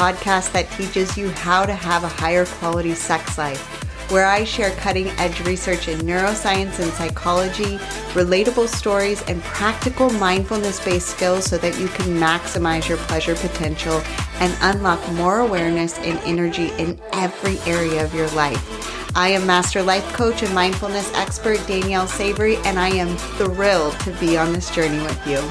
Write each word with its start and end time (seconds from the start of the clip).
podcast 0.00 0.50
that 0.52 0.70
teaches 0.78 1.18
you 1.18 1.28
how 1.28 1.66
to 1.66 1.74
have 1.74 2.04
a 2.04 2.08
higher 2.08 2.46
quality 2.46 2.94
sex 2.94 3.36
life, 3.36 3.60
where 4.10 4.24
I 4.24 4.44
share 4.44 4.70
cutting 4.76 5.08
edge 5.18 5.40
research 5.40 5.88
in 5.88 5.98
neuroscience 6.00 6.80
and 6.80 6.90
psychology, 6.92 7.76
relatable 8.14 8.68
stories, 8.68 9.20
and 9.28 9.42
practical 9.42 10.08
mindfulness 10.12 10.82
based 10.82 11.08
skills 11.08 11.44
so 11.44 11.58
that 11.58 11.78
you 11.78 11.88
can 11.88 12.16
maximize 12.16 12.88
your 12.88 12.96
pleasure 12.96 13.34
potential 13.34 14.00
and 14.36 14.56
unlock 14.62 15.06
more 15.12 15.40
awareness 15.40 15.98
and 15.98 16.18
energy 16.20 16.70
in 16.78 16.98
every 17.12 17.58
area 17.70 18.02
of 18.02 18.14
your 18.14 18.28
life. 18.30 19.14
I 19.14 19.28
am 19.28 19.46
Master 19.46 19.82
Life 19.82 20.10
Coach 20.14 20.42
and 20.42 20.54
Mindfulness 20.54 21.12
Expert 21.12 21.58
Danielle 21.66 22.06
Savory, 22.06 22.56
and 22.64 22.78
I 22.78 22.88
am 22.88 23.14
thrilled 23.36 24.00
to 24.00 24.12
be 24.12 24.38
on 24.38 24.54
this 24.54 24.74
journey 24.74 25.02
with 25.02 25.26
you. 25.26 25.42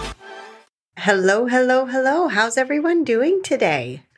Hello, 0.97 1.45
hello, 1.45 1.85
hello. 1.85 2.29
How's 2.29 2.57
everyone 2.57 3.03
doing 3.03 3.43
today? 3.43 4.08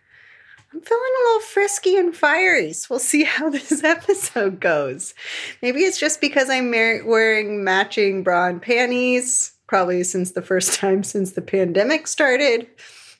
I'm 0.73 0.79
feeling 0.79 1.03
a 1.03 1.23
little 1.27 1.41
frisky 1.41 1.97
and 1.97 2.15
fiery, 2.15 2.71
so 2.71 2.87
we'll 2.91 2.99
see 2.99 3.23
how 3.25 3.49
this 3.49 3.83
episode 3.83 4.59
goes. 4.59 5.13
Maybe 5.61 5.81
it's 5.81 5.99
just 5.99 6.21
because 6.21 6.49
I'm 6.49 6.71
wearing 6.71 7.63
matching 7.63 8.23
bra 8.23 8.47
and 8.47 8.61
panties, 8.61 9.53
probably 9.67 10.03
since 10.03 10.31
the 10.31 10.41
first 10.41 10.73
time 10.79 11.03
since 11.03 11.31
the 11.31 11.41
pandemic 11.41 12.07
started 12.07 12.67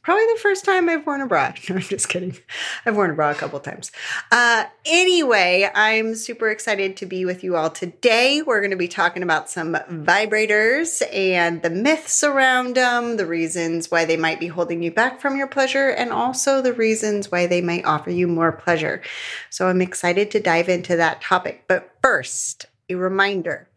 probably 0.04 0.26
the 0.34 0.40
first 0.40 0.66
time 0.66 0.90
I've 0.90 1.06
worn 1.06 1.22
a 1.22 1.28
bra. 1.28 1.54
No, 1.70 1.76
I'm 1.76 1.82
just 1.82 2.10
kidding. 2.10 2.38
I've 2.86 2.96
worn 2.96 3.12
a 3.12 3.14
bra 3.14 3.32
a 3.32 3.36
couple 3.36 3.60
times. 3.60 3.92
Uh, 4.32 4.66
anyway, 4.86 5.70
I'm 5.74 6.16
super 6.16 6.50
excited 6.50 6.98
to 6.98 7.06
be 7.06 7.24
with 7.24 7.44
you 7.44 7.56
all 7.56 7.70
today. 7.70 8.42
We're 8.42 8.62
going 8.62 8.72
to 8.72 8.78
be 8.78 8.88
talking 8.88 9.24
about 9.24 9.50
some 9.50 9.74
vibrators 9.74 11.02
and 11.14 11.62
the 11.62 11.70
myths 11.70 12.24
around 12.24 12.76
them, 12.76 13.18
the 13.18 13.26
reasons 13.26 13.92
why 13.92 14.06
they 14.06 14.18
might 14.18 14.40
be 14.40 14.48
holding 14.48 14.84
you 14.84 14.92
back 14.92 15.22
from 15.22 15.38
your 15.38 15.48
pleasure, 15.48 15.90
and 15.90 16.12
also 16.12 16.62
the 16.62 16.74
reasons 16.74 17.32
why 17.32 17.46
they 17.46 17.62
might 17.62 17.86
offer 17.86 18.10
you 18.10 18.28
more 18.28 18.52
pleasure. 18.52 19.02
So 19.50 19.68
I'm 19.68 19.82
excited 19.82 20.32
to 20.32 20.40
dive 20.40 20.68
into 20.68 20.96
that 20.98 21.22
topic. 21.22 21.66
But 21.68 21.96
first, 22.02 22.66
a 22.90 22.96
reminder. 22.96 23.68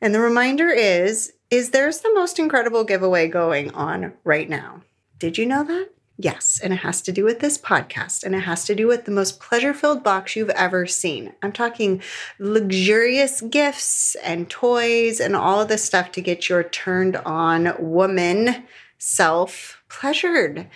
And 0.00 0.14
the 0.14 0.20
reminder 0.20 0.68
is 0.68 1.32
is 1.50 1.70
there's 1.70 2.00
the 2.00 2.14
most 2.14 2.38
incredible 2.38 2.84
giveaway 2.84 3.26
going 3.26 3.72
on 3.74 4.12
right 4.22 4.48
now. 4.48 4.82
Did 5.20 5.38
you 5.38 5.46
know 5.46 5.62
that? 5.64 5.90
Yes, 6.16 6.60
and 6.62 6.72
it 6.72 6.78
has 6.78 7.00
to 7.02 7.12
do 7.12 7.24
with 7.24 7.40
this 7.40 7.56
podcast 7.56 8.24
and 8.24 8.34
it 8.34 8.40
has 8.40 8.64
to 8.64 8.74
do 8.74 8.86
with 8.86 9.04
the 9.04 9.10
most 9.10 9.38
pleasure 9.38 9.72
filled 9.72 10.02
box 10.02 10.34
you've 10.34 10.50
ever 10.50 10.86
seen. 10.86 11.34
I'm 11.42 11.52
talking 11.52 12.02
luxurious 12.38 13.42
gifts 13.42 14.16
and 14.16 14.50
toys 14.50 15.20
and 15.20 15.36
all 15.36 15.60
of 15.60 15.68
this 15.68 15.84
stuff 15.84 16.10
to 16.12 16.22
get 16.22 16.48
your 16.48 16.62
turned 16.62 17.16
on 17.16 17.74
woman 17.78 18.64
self 18.98 19.79
pleasured. 19.90 20.68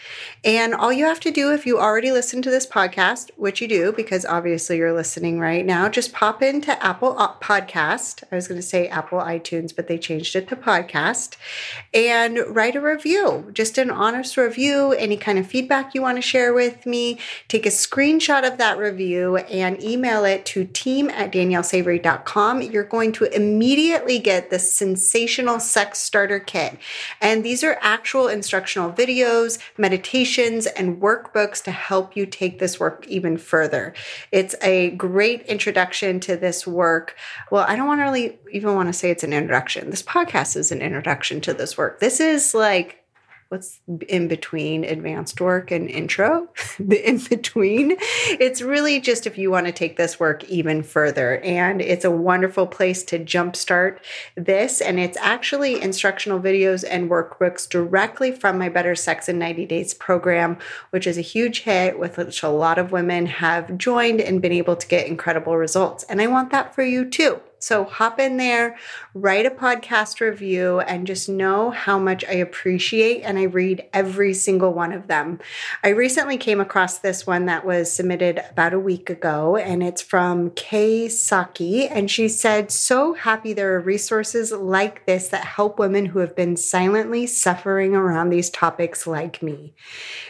And 0.44 0.74
all 0.74 0.92
you 0.92 1.06
have 1.06 1.20
to 1.20 1.30
do 1.30 1.52
if 1.52 1.64
you 1.64 1.78
already 1.78 2.10
listen 2.10 2.42
to 2.42 2.50
this 2.50 2.66
podcast, 2.66 3.30
which 3.36 3.62
you 3.62 3.68
do 3.68 3.92
because 3.92 4.26
obviously 4.26 4.76
you're 4.76 4.92
listening 4.92 5.38
right 5.38 5.64
now, 5.64 5.88
just 5.88 6.12
pop 6.12 6.42
into 6.42 6.84
Apple 6.84 7.16
uh, 7.16 7.34
Podcast. 7.36 8.24
I 8.30 8.34
was 8.34 8.48
going 8.48 8.60
to 8.60 8.66
say 8.66 8.88
Apple 8.88 9.20
iTunes, 9.20 9.74
but 9.74 9.86
they 9.86 9.98
changed 9.98 10.34
it 10.34 10.48
to 10.48 10.56
podcast 10.56 11.36
and 11.94 12.40
write 12.48 12.74
a 12.74 12.80
review, 12.80 13.50
just 13.52 13.78
an 13.78 13.90
honest 13.90 14.36
review, 14.36 14.92
any 14.92 15.16
kind 15.16 15.38
of 15.38 15.46
feedback 15.46 15.94
you 15.94 16.02
want 16.02 16.18
to 16.18 16.22
share 16.22 16.52
with 16.52 16.84
me. 16.84 17.18
Take 17.46 17.66
a 17.66 17.70
screenshot 17.70 18.46
of 18.46 18.58
that 18.58 18.78
review 18.78 19.36
and 19.36 19.82
email 19.82 20.24
it 20.24 20.44
to 20.46 20.64
team 20.64 21.08
at 21.10 21.32
daniellesavory.com. 21.32 22.62
You're 22.62 22.82
going 22.82 23.12
to 23.12 23.24
immediately 23.26 24.18
get 24.18 24.50
the 24.50 24.58
sensational 24.58 25.60
sex 25.60 26.00
starter 26.00 26.40
kit. 26.40 26.76
And 27.20 27.44
these 27.44 27.62
are 27.62 27.78
actual 27.80 28.26
instructional 28.26 28.90
videos 28.90 29.03
videos, 29.04 29.58
meditations, 29.76 30.66
and 30.66 31.00
workbooks 31.00 31.62
to 31.64 31.70
help 31.70 32.16
you 32.16 32.26
take 32.26 32.58
this 32.58 32.80
work 32.80 33.06
even 33.08 33.36
further. 33.36 33.94
It's 34.32 34.54
a 34.62 34.90
great 34.92 35.42
introduction 35.42 36.20
to 36.20 36.36
this 36.36 36.66
work. 36.66 37.16
Well, 37.50 37.64
I 37.68 37.76
don't 37.76 37.86
want 37.86 38.00
to 38.00 38.04
really 38.04 38.38
even 38.52 38.74
want 38.74 38.88
to 38.88 38.92
say 38.92 39.10
it's 39.10 39.24
an 39.24 39.32
introduction. 39.32 39.90
This 39.90 40.02
podcast 40.02 40.56
is 40.56 40.72
an 40.72 40.80
introduction 40.80 41.40
to 41.42 41.54
this 41.54 41.76
work. 41.76 42.00
This 42.00 42.20
is 42.20 42.54
like 42.54 43.03
what's 43.54 43.80
in 44.08 44.26
between 44.26 44.82
advanced 44.82 45.40
work 45.40 45.70
and 45.70 45.88
intro, 45.88 46.48
the 46.80 47.08
in 47.08 47.18
between. 47.18 47.96
It's 48.00 48.60
really 48.60 49.00
just 49.00 49.28
if 49.28 49.38
you 49.38 49.48
want 49.50 49.66
to 49.66 49.72
take 49.72 49.96
this 49.96 50.18
work 50.18 50.42
even 50.44 50.82
further. 50.82 51.38
And 51.38 51.80
it's 51.80 52.04
a 52.04 52.10
wonderful 52.10 52.66
place 52.66 53.04
to 53.04 53.18
jumpstart 53.18 53.98
this. 54.36 54.80
And 54.80 54.98
it's 54.98 55.16
actually 55.18 55.80
instructional 55.80 56.40
videos 56.40 56.84
and 56.88 57.08
workbooks 57.08 57.68
directly 57.68 58.32
from 58.32 58.58
my 58.58 58.68
Better 58.68 58.96
Sex 58.96 59.28
in 59.28 59.38
90 59.38 59.66
Days 59.66 59.94
program, 59.94 60.58
which 60.90 61.06
is 61.06 61.16
a 61.16 61.22
huge 61.22 61.60
hit 61.60 61.96
with 61.96 62.16
which 62.16 62.42
a 62.42 62.48
lot 62.48 62.78
of 62.78 62.90
women 62.90 63.26
have 63.26 63.78
joined 63.78 64.20
and 64.20 64.42
been 64.42 64.52
able 64.52 64.74
to 64.74 64.86
get 64.88 65.06
incredible 65.06 65.56
results. 65.56 66.02
And 66.04 66.20
I 66.20 66.26
want 66.26 66.50
that 66.50 66.74
for 66.74 66.82
you 66.82 67.08
too. 67.08 67.40
So 67.64 67.84
hop 67.84 68.20
in 68.20 68.36
there, 68.36 68.76
write 69.14 69.46
a 69.46 69.50
podcast 69.50 70.20
review, 70.20 70.80
and 70.80 71.06
just 71.06 71.30
know 71.30 71.70
how 71.70 71.98
much 71.98 72.22
I 72.22 72.34
appreciate 72.34 73.22
and 73.22 73.38
I 73.38 73.44
read 73.44 73.88
every 73.94 74.34
single 74.34 74.74
one 74.74 74.92
of 74.92 75.06
them. 75.06 75.38
I 75.82 75.88
recently 75.88 76.36
came 76.36 76.60
across 76.60 76.98
this 76.98 77.26
one 77.26 77.46
that 77.46 77.64
was 77.64 77.90
submitted 77.90 78.44
about 78.50 78.74
a 78.74 78.78
week 78.78 79.08
ago, 79.08 79.56
and 79.56 79.82
it's 79.82 80.02
from 80.02 80.50
Kay 80.50 81.08
Saki. 81.08 81.88
And 81.88 82.10
she 82.10 82.28
said, 82.28 82.70
So 82.70 83.14
happy 83.14 83.54
there 83.54 83.74
are 83.74 83.80
resources 83.80 84.52
like 84.52 85.06
this 85.06 85.28
that 85.28 85.46
help 85.46 85.78
women 85.78 86.04
who 86.04 86.18
have 86.18 86.36
been 86.36 86.58
silently 86.58 87.26
suffering 87.26 87.94
around 87.94 88.28
these 88.28 88.50
topics 88.50 89.06
like 89.06 89.42
me. 89.42 89.72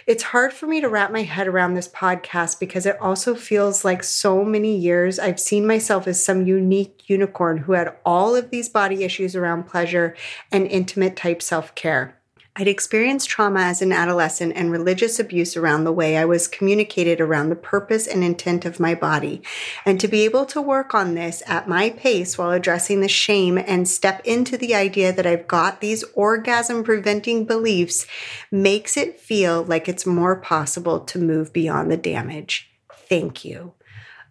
It's 0.06 0.22
hard 0.22 0.52
for 0.52 0.68
me 0.68 0.80
to 0.80 0.88
wrap 0.88 1.10
my 1.10 1.22
head 1.22 1.48
around 1.48 1.74
this 1.74 1.88
podcast 1.88 2.60
because 2.60 2.86
it 2.86 3.00
also 3.00 3.34
feels 3.34 3.84
like 3.84 4.04
so 4.04 4.44
many 4.44 4.76
years 4.76 5.18
I've 5.18 5.40
seen 5.40 5.66
myself 5.66 6.06
as 6.06 6.24
some 6.24 6.46
unique 6.46 7.08
unicorn 7.24 7.58
who 7.58 7.72
had 7.72 7.96
all 8.04 8.36
of 8.36 8.50
these 8.50 8.68
body 8.68 9.02
issues 9.04 9.34
around 9.34 9.64
pleasure 9.64 10.14
and 10.52 10.66
intimate 10.66 11.16
type 11.16 11.40
self 11.40 11.74
care. 11.74 12.18
I'd 12.56 12.68
experienced 12.68 13.28
trauma 13.28 13.62
as 13.62 13.82
an 13.82 13.90
adolescent 13.90 14.52
and 14.54 14.70
religious 14.70 15.18
abuse 15.18 15.56
around 15.56 15.82
the 15.82 15.92
way 15.92 16.16
I 16.16 16.24
was 16.24 16.46
communicated 16.46 17.20
around 17.20 17.48
the 17.48 17.56
purpose 17.56 18.06
and 18.06 18.22
intent 18.22 18.64
of 18.64 18.78
my 18.78 18.94
body. 18.94 19.42
And 19.84 19.98
to 19.98 20.06
be 20.06 20.24
able 20.24 20.46
to 20.46 20.62
work 20.62 20.94
on 20.94 21.14
this 21.14 21.42
at 21.48 21.68
my 21.68 21.90
pace 21.90 22.38
while 22.38 22.52
addressing 22.52 23.00
the 23.00 23.08
shame 23.08 23.58
and 23.58 23.88
step 23.88 24.20
into 24.24 24.56
the 24.56 24.72
idea 24.72 25.12
that 25.12 25.26
I've 25.26 25.48
got 25.48 25.80
these 25.80 26.04
orgasm 26.14 26.84
preventing 26.84 27.44
beliefs 27.44 28.06
makes 28.52 28.96
it 28.96 29.18
feel 29.18 29.64
like 29.64 29.88
it's 29.88 30.06
more 30.06 30.36
possible 30.36 31.00
to 31.00 31.18
move 31.18 31.52
beyond 31.52 31.90
the 31.90 31.96
damage. 31.96 32.70
Thank 33.08 33.44
you. 33.44 33.72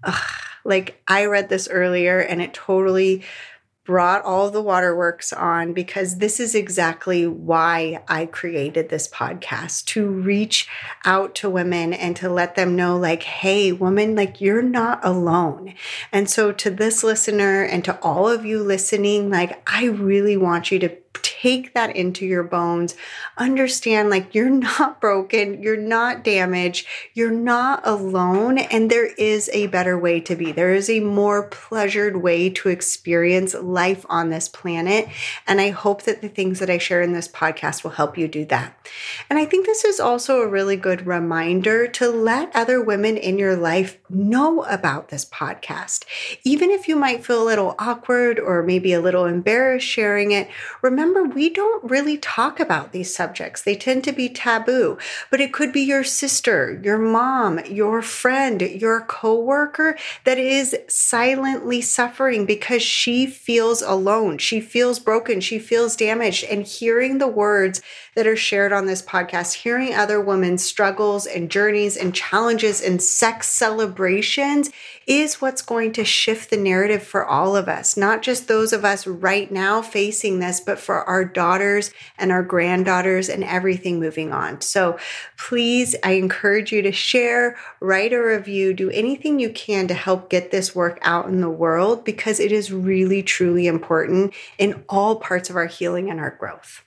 Ugh. 0.04 0.32
Like 0.66 1.02
I 1.08 1.26
read 1.26 1.50
this 1.50 1.68
earlier 1.68 2.20
and 2.20 2.42
it 2.42 2.54
totally 2.54 3.24
brought 3.86 4.24
all 4.24 4.50
the 4.50 4.62
waterworks 4.62 5.34
on 5.34 5.74
because 5.74 6.18
this 6.18 6.40
is 6.40 6.56
exactly 6.56 7.28
why 7.28 8.02
I 8.08 8.26
created 8.28 8.88
this 8.88 9.10
podcast 9.10 9.86
to 9.88 10.08
reach 10.08 10.70
out 11.04 11.36
to 11.36 11.50
women 11.50 11.94
and 11.94 12.16
to 12.18 12.30
let 12.30 12.56
them 12.56 12.78
know, 12.78 12.98
like, 12.98 13.24
hey, 13.24 13.74
woman, 13.74 14.16
like, 14.16 14.40
you're 14.40 14.62
not 14.62 15.04
alone. 15.04 15.74
And 16.14 16.30
so, 16.30 16.54
to 16.54 16.70
this 16.70 17.04
listener 17.04 17.64
and 17.64 17.84
to 17.84 18.00
all 18.02 18.30
of 18.30 18.46
you 18.46 18.64
listening, 18.64 19.30
like, 19.30 19.62
I 19.70 19.86
really 19.88 20.38
want 20.38 20.72
you 20.72 20.80
to 20.80 20.98
take 21.22 21.74
that 21.74 21.96
into 21.96 22.26
your 22.26 22.44
bones. 22.44 22.96
Understand 23.38 24.10
like 24.10 24.34
you're 24.34 24.50
not 24.50 25.00
broken, 25.02 25.62
you're 25.62 25.78
not 25.78 26.24
damaged, 26.24 26.88
you're 27.14 27.32
not 27.32 27.82
alone, 27.86 28.58
and 28.58 28.90
there 28.90 29.14
is 29.16 29.50
a 29.54 29.68
better 29.68 29.98
way 29.98 30.20
to 30.22 30.36
be. 30.36 30.52
There 30.52 30.74
is 30.74 30.90
a 30.90 31.02
more 31.02 31.44
pleasured 31.44 32.18
way 32.18 32.50
to 32.50 32.70
experience 32.70 33.54
life 33.54 34.06
on 34.10 34.30
this 34.30 34.48
planet. 34.48 35.10
And 35.46 35.60
I 35.60 35.70
hope 35.70 36.04
that 36.04 36.22
the 36.22 36.30
things 36.30 36.60
that 36.60 36.70
I 36.70 36.78
share 36.78 37.02
in 37.02 37.14
this 37.14 37.28
podcast 37.28 37.84
will 37.84 37.92
help 37.92 38.18
you 38.18 38.28
do 38.28 38.46
that. 38.46 38.76
And 39.30 39.38
I 39.38 39.46
think 39.46 39.66
this 39.66 39.84
is 39.84 40.00
also 40.00 40.42
a 40.42 40.48
really 40.48 40.78
good 40.78 41.06
reminder 41.06 41.88
to 41.90 42.10
let 42.10 42.56
other 42.56 42.82
women 42.82 43.18
in 43.18 43.38
your 43.38 43.56
life 43.56 43.98
know 44.10 44.64
about 44.64 45.10
this 45.10 45.26
podcast. 45.26 46.06
Even 46.44 46.70
if 46.72 46.88
you 46.88 46.96
might 46.96 47.26
feel 47.26 47.44
a 47.44 47.46
little 47.46 47.76
awkward 47.78 48.40
or 48.40 48.64
maybe 48.64 48.94
a 48.94 49.02
little 49.02 49.26
embarrassed 49.26 49.86
sharing 49.86 50.32
it, 50.32 50.50
remember 50.82 51.03
we 51.12 51.50
don't 51.50 51.84
really 51.84 52.18
talk 52.18 52.60
about 52.60 52.92
these 52.92 53.14
subjects. 53.14 53.62
They 53.62 53.76
tend 53.76 54.04
to 54.06 54.12
be 54.12 54.30
taboo, 54.30 54.98
but 55.30 55.42
it 55.42 55.54
could 55.54 55.72
be 55.72 55.82
your 55.82 56.04
sister, 56.04 56.80
your 56.84 56.98
mom, 56.98 57.60
your 57.66 58.02
friend, 58.02 58.62
your 58.62 59.02
coworker 59.02 59.98
that 60.24 60.38
is 60.38 60.76
silently 60.88 61.82
suffering 61.82 62.46
because 62.46 62.82
she 62.82 63.26
feels 63.26 63.82
alone. 63.82 64.38
She 64.38 64.62
feels 64.62 65.00
broken. 65.00 65.42
She 65.42 65.60
feels 65.60 65.96
damaged. 65.96 66.44
And 66.46 66.66
hearing 66.66 67.18
the 67.18 67.28
words 67.28 67.82
that 68.16 68.28
are 68.28 68.36
shared 68.36 68.72
on 68.72 68.86
this 68.86 69.02
podcast, 69.02 69.54
hearing 69.54 69.94
other 69.94 70.22
women's 70.22 70.64
struggles 70.64 71.26
and 71.26 71.50
journeys 71.50 71.98
and 71.98 72.14
challenges 72.14 72.82
and 72.82 73.02
sex 73.02 73.50
celebrations 73.50 74.70
is 75.06 75.42
what's 75.42 75.62
going 75.62 75.92
to 75.94 76.06
shift 76.06 76.50
the 76.50 76.58
narrative 76.58 77.04
for 77.04 77.26
all 77.26 77.56
of 77.56 77.68
us, 77.68 77.98
not 77.98 78.22
just 78.22 78.48
those 78.48 78.74
of 78.74 78.86
us 78.86 79.06
right 79.06 79.52
now 79.52 79.82
facing 79.82 80.40
this, 80.40 80.60
but 80.60 80.80
for 80.80 81.04
our 81.04 81.26
daughters 81.26 81.92
and 82.18 82.32
our 82.32 82.44
granddaughters 82.44 83.30
and 83.30 83.44
everything 83.44 84.00
moving 84.00 84.32
on. 84.32 84.62
So 84.62 84.98
please, 85.38 85.96
I 86.04 86.14
encourage 86.14 86.72
you 86.72 86.82
to 86.82 86.92
share, 86.92 87.58
write 87.80 88.14
a 88.14 88.22
review, 88.22 88.74
do 88.74 88.90
anything 88.92 89.40
you 89.40 89.50
can 89.50 89.88
to 89.88 89.94
help 89.94 90.30
get 90.30 90.52
this 90.52 90.76
work 90.76 91.00
out 91.02 91.28
in 91.28 91.42
the 91.42 91.50
world 91.50 92.04
because 92.04 92.40
it 92.40 92.52
is 92.52 92.72
really, 92.72 93.24
truly 93.24 93.68
important 93.68 94.34
in 94.58 94.84
all 94.90 95.18
parts 95.18 95.50
of 95.50 95.56
our 95.56 95.68
healing 95.68 96.10
and 96.10 96.20
our 96.20 96.32
growth. 96.32 96.84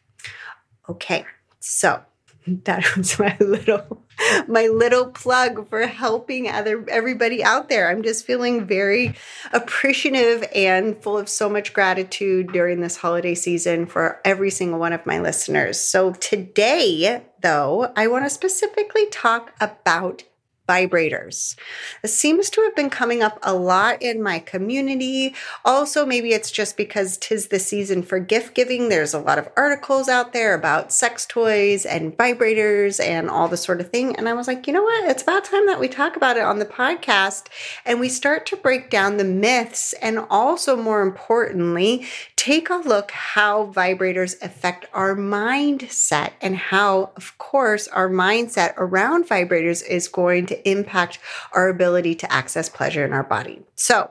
Okay, 0.88 1.24
so 1.60 2.02
that 2.64 2.96
was 2.96 3.18
my 3.18 3.36
little 3.40 4.04
my 4.46 4.66
little 4.68 5.06
plug 5.06 5.68
for 5.68 5.86
helping 5.86 6.48
other 6.48 6.84
everybody 6.88 7.42
out 7.42 7.68
there. 7.68 7.90
I'm 7.90 8.02
just 8.02 8.24
feeling 8.24 8.66
very 8.66 9.14
appreciative 9.52 10.48
and 10.54 11.00
full 11.02 11.18
of 11.18 11.28
so 11.28 11.48
much 11.48 11.72
gratitude 11.72 12.52
during 12.52 12.80
this 12.80 12.96
holiday 12.96 13.34
season 13.34 13.86
for 13.86 14.20
every 14.24 14.50
single 14.50 14.78
one 14.78 14.92
of 14.92 15.04
my 15.06 15.18
listeners. 15.18 15.80
So 15.80 16.12
today, 16.12 17.24
though, 17.42 17.92
I 17.96 18.06
want 18.06 18.24
to 18.24 18.30
specifically 18.30 19.06
talk 19.10 19.52
about 19.60 20.22
vibrators. 20.68 21.56
It 22.02 22.08
seems 22.08 22.50
to 22.50 22.62
have 22.62 22.74
been 22.74 22.90
coming 22.90 23.22
up 23.22 23.38
a 23.42 23.54
lot 23.54 24.02
in 24.02 24.22
my 24.22 24.38
community. 24.38 25.34
Also, 25.64 26.04
maybe 26.04 26.32
it's 26.32 26.50
just 26.50 26.76
because 26.76 27.16
tis 27.18 27.48
the 27.48 27.58
season 27.58 28.02
for 28.02 28.18
gift 28.18 28.54
giving. 28.54 28.88
There's 28.88 29.14
a 29.14 29.18
lot 29.18 29.38
of 29.38 29.48
articles 29.56 30.08
out 30.08 30.32
there 30.32 30.54
about 30.54 30.92
sex 30.92 31.26
toys 31.26 31.86
and 31.86 32.16
vibrators 32.16 33.02
and 33.02 33.30
all 33.30 33.48
the 33.48 33.56
sort 33.56 33.80
of 33.80 33.90
thing. 33.90 34.16
And 34.16 34.28
I 34.28 34.32
was 34.32 34.48
like, 34.48 34.66
you 34.66 34.72
know 34.72 34.82
what? 34.82 35.10
It's 35.10 35.22
about 35.22 35.44
time 35.44 35.66
that 35.66 35.80
we 35.80 35.88
talk 35.88 36.16
about 36.16 36.36
it 36.36 36.42
on 36.42 36.58
the 36.58 36.64
podcast 36.64 37.46
and 37.84 38.00
we 38.00 38.08
start 38.08 38.46
to 38.46 38.56
break 38.56 38.90
down 38.90 39.16
the 39.16 39.24
myths 39.24 39.92
and 39.94 40.18
also, 40.30 40.76
more 40.76 41.02
importantly, 41.02 42.06
take 42.36 42.70
a 42.70 42.76
look 42.76 43.10
how 43.10 43.66
vibrators 43.72 44.40
affect 44.42 44.86
our 44.92 45.14
mindset 45.14 46.32
and 46.40 46.56
how, 46.56 47.10
of 47.16 47.36
course, 47.38 47.88
our 47.88 48.08
mindset 48.08 48.74
around 48.76 49.26
vibrators 49.26 49.86
is 49.86 50.08
going 50.08 50.46
to 50.46 50.55
impact 50.64 51.18
our 51.52 51.68
ability 51.68 52.14
to 52.16 52.32
access 52.32 52.68
pleasure 52.68 53.04
in 53.04 53.12
our 53.12 53.22
body. 53.22 53.62
So, 53.74 54.10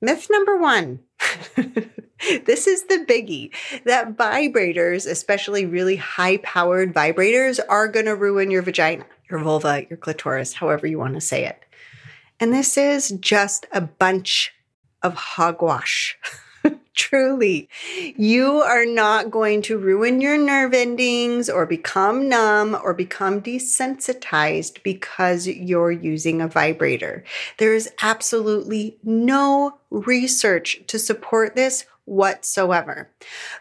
myth 0.00 0.28
number 0.30 0.56
one. 0.56 1.00
this 2.44 2.66
is 2.66 2.84
the 2.84 3.04
biggie 3.08 3.50
that 3.84 4.16
vibrators, 4.16 5.10
especially 5.10 5.66
really 5.66 5.96
high 5.96 6.38
powered 6.38 6.94
vibrators, 6.94 7.60
are 7.68 7.88
going 7.88 8.06
to 8.06 8.14
ruin 8.14 8.50
your 8.50 8.62
vagina, 8.62 9.06
your 9.30 9.40
vulva, 9.40 9.86
your 9.88 9.96
clitoris, 9.96 10.54
however 10.54 10.86
you 10.86 10.98
want 10.98 11.14
to 11.14 11.20
say 11.20 11.44
it. 11.44 11.62
And 12.38 12.52
this 12.52 12.76
is 12.76 13.10
just 13.20 13.66
a 13.72 13.80
bunch 13.80 14.52
of 15.02 15.14
hogwash. 15.14 16.18
Truly, 16.94 17.68
you 18.16 18.62
are 18.62 18.86
not 18.86 19.30
going 19.30 19.62
to 19.62 19.78
ruin 19.78 20.20
your 20.20 20.38
nerve 20.38 20.72
endings 20.72 21.50
or 21.50 21.66
become 21.66 22.28
numb 22.28 22.76
or 22.82 22.94
become 22.94 23.42
desensitized 23.42 24.82
because 24.82 25.46
you're 25.46 25.92
using 25.92 26.40
a 26.40 26.48
vibrator. 26.48 27.22
There 27.58 27.74
is 27.74 27.90
absolutely 28.02 28.96
no 29.02 29.78
research 29.90 30.82
to 30.86 30.98
support 30.98 31.54
this 31.54 31.84
whatsoever. 32.06 33.10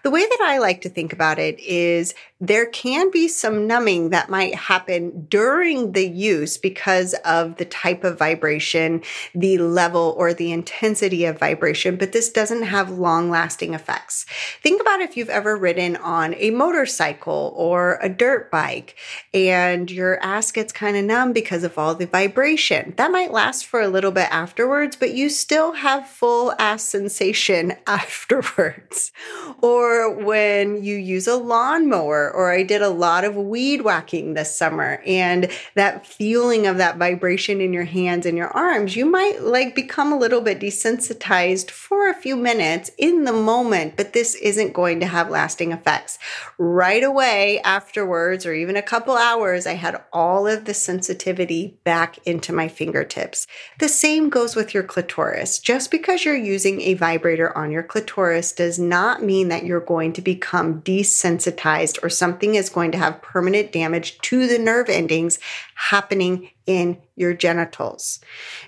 The 0.03 0.11
way 0.11 0.21
that 0.21 0.39
I 0.43 0.59
like 0.59 0.81
to 0.81 0.89
think 0.89 1.11
about 1.11 1.39
it 1.39 1.59
is 1.59 2.13
there 2.41 2.65
can 2.65 3.09
be 3.11 3.29
some 3.29 3.65
numbing 3.65 4.09
that 4.09 4.29
might 4.29 4.55
happen 4.55 5.25
during 5.29 5.93
the 5.93 6.05
use 6.05 6.57
because 6.57 7.13
of 7.23 7.55
the 7.55 7.63
type 7.63 8.03
of 8.03 8.19
vibration, 8.19 9.01
the 9.33 9.57
level 9.57 10.13
or 10.17 10.33
the 10.33 10.51
intensity 10.51 11.23
of 11.23 11.39
vibration, 11.39 11.95
but 11.95 12.11
this 12.11 12.29
doesn't 12.29 12.63
have 12.63 12.91
long 12.91 13.29
lasting 13.29 13.73
effects. 13.73 14.25
Think 14.61 14.81
about 14.81 14.99
if 14.99 15.15
you've 15.15 15.29
ever 15.29 15.55
ridden 15.55 15.95
on 15.95 16.33
a 16.35 16.51
motorcycle 16.51 17.53
or 17.55 17.99
a 18.01 18.09
dirt 18.09 18.51
bike 18.51 18.97
and 19.33 19.89
your 19.89 20.21
ass 20.21 20.51
gets 20.51 20.73
kind 20.73 20.97
of 20.97 21.05
numb 21.05 21.31
because 21.31 21.63
of 21.63 21.77
all 21.77 21.95
the 21.95 22.05
vibration. 22.05 22.93
That 22.97 23.11
might 23.11 23.31
last 23.31 23.65
for 23.65 23.79
a 23.79 23.87
little 23.87 24.11
bit 24.11 24.27
afterwards, 24.29 24.97
but 24.97 25.13
you 25.13 25.29
still 25.29 25.71
have 25.71 26.07
full 26.07 26.53
ass 26.59 26.83
sensation 26.83 27.75
afterwards. 27.87 29.13
Or 29.61 30.13
when 30.13 30.83
you 30.83 30.97
use 30.97 31.27
a 31.27 31.37
lawnmower 31.37 32.24
or 32.31 32.51
I 32.51 32.63
did 32.63 32.81
a 32.81 32.89
lot 32.89 33.23
of 33.23 33.35
weed 33.35 33.81
whacking 33.81 34.33
this 34.33 34.55
summer 34.55 35.01
and 35.05 35.49
that 35.75 36.05
feeling 36.05 36.67
of 36.67 36.77
that 36.77 36.97
vibration 36.97 37.61
in 37.61 37.73
your 37.73 37.85
hands 37.85 38.25
and 38.25 38.37
your 38.37 38.49
arms, 38.49 38.95
you 38.95 39.05
might 39.05 39.41
like 39.41 39.75
become 39.75 40.11
a 40.11 40.17
little 40.17 40.41
bit 40.41 40.59
desensitized 40.59 41.71
for 41.71 42.09
a 42.09 42.13
few 42.13 42.35
minutes 42.35 42.91
in 42.97 43.23
the 43.23 43.33
moment, 43.33 43.95
but 43.97 44.13
this 44.13 44.35
isn't 44.35 44.73
going 44.73 44.99
to 44.99 45.07
have 45.07 45.29
lasting 45.29 45.71
effects. 45.71 46.17
Right 46.57 47.03
away 47.03 47.61
afterwards, 47.61 48.45
or 48.45 48.53
even 48.53 48.75
a 48.75 48.81
couple 48.81 49.15
hours, 49.15 49.67
I 49.67 49.73
had 49.73 50.01
all 50.13 50.47
of 50.47 50.65
the 50.65 50.73
sensitivity 50.73 51.77
back 51.83 52.17
into 52.25 52.53
my 52.53 52.67
fingertips. 52.67 53.47
The 53.79 53.89
same 53.89 54.29
goes 54.29 54.55
with 54.55 54.73
your 54.73 54.83
clitoris. 54.83 55.59
Just 55.59 55.91
because 55.91 56.25
you're 56.25 56.35
using 56.35 56.81
a 56.81 56.93
vibrator 56.93 57.55
on 57.57 57.71
your 57.71 57.83
clitoris 57.83 58.51
does 58.51 58.79
not 58.79 59.23
mean 59.23 59.49
that 59.49 59.65
you're 59.65 59.79
going 59.79 60.13
to 60.13 60.21
become 60.21 60.81
desensitized 60.81 62.03
or 62.03 62.09
something 62.17 62.55
is 62.55 62.69
going 62.69 62.91
to 62.91 62.97
have 62.97 63.21
permanent 63.21 63.71
damage 63.71 64.17
to 64.19 64.47
the 64.47 64.59
nerve 64.59 64.89
endings 64.89 65.39
happening 65.75 66.49
in 66.65 66.97
your 67.15 67.33
genitals. 67.33 68.19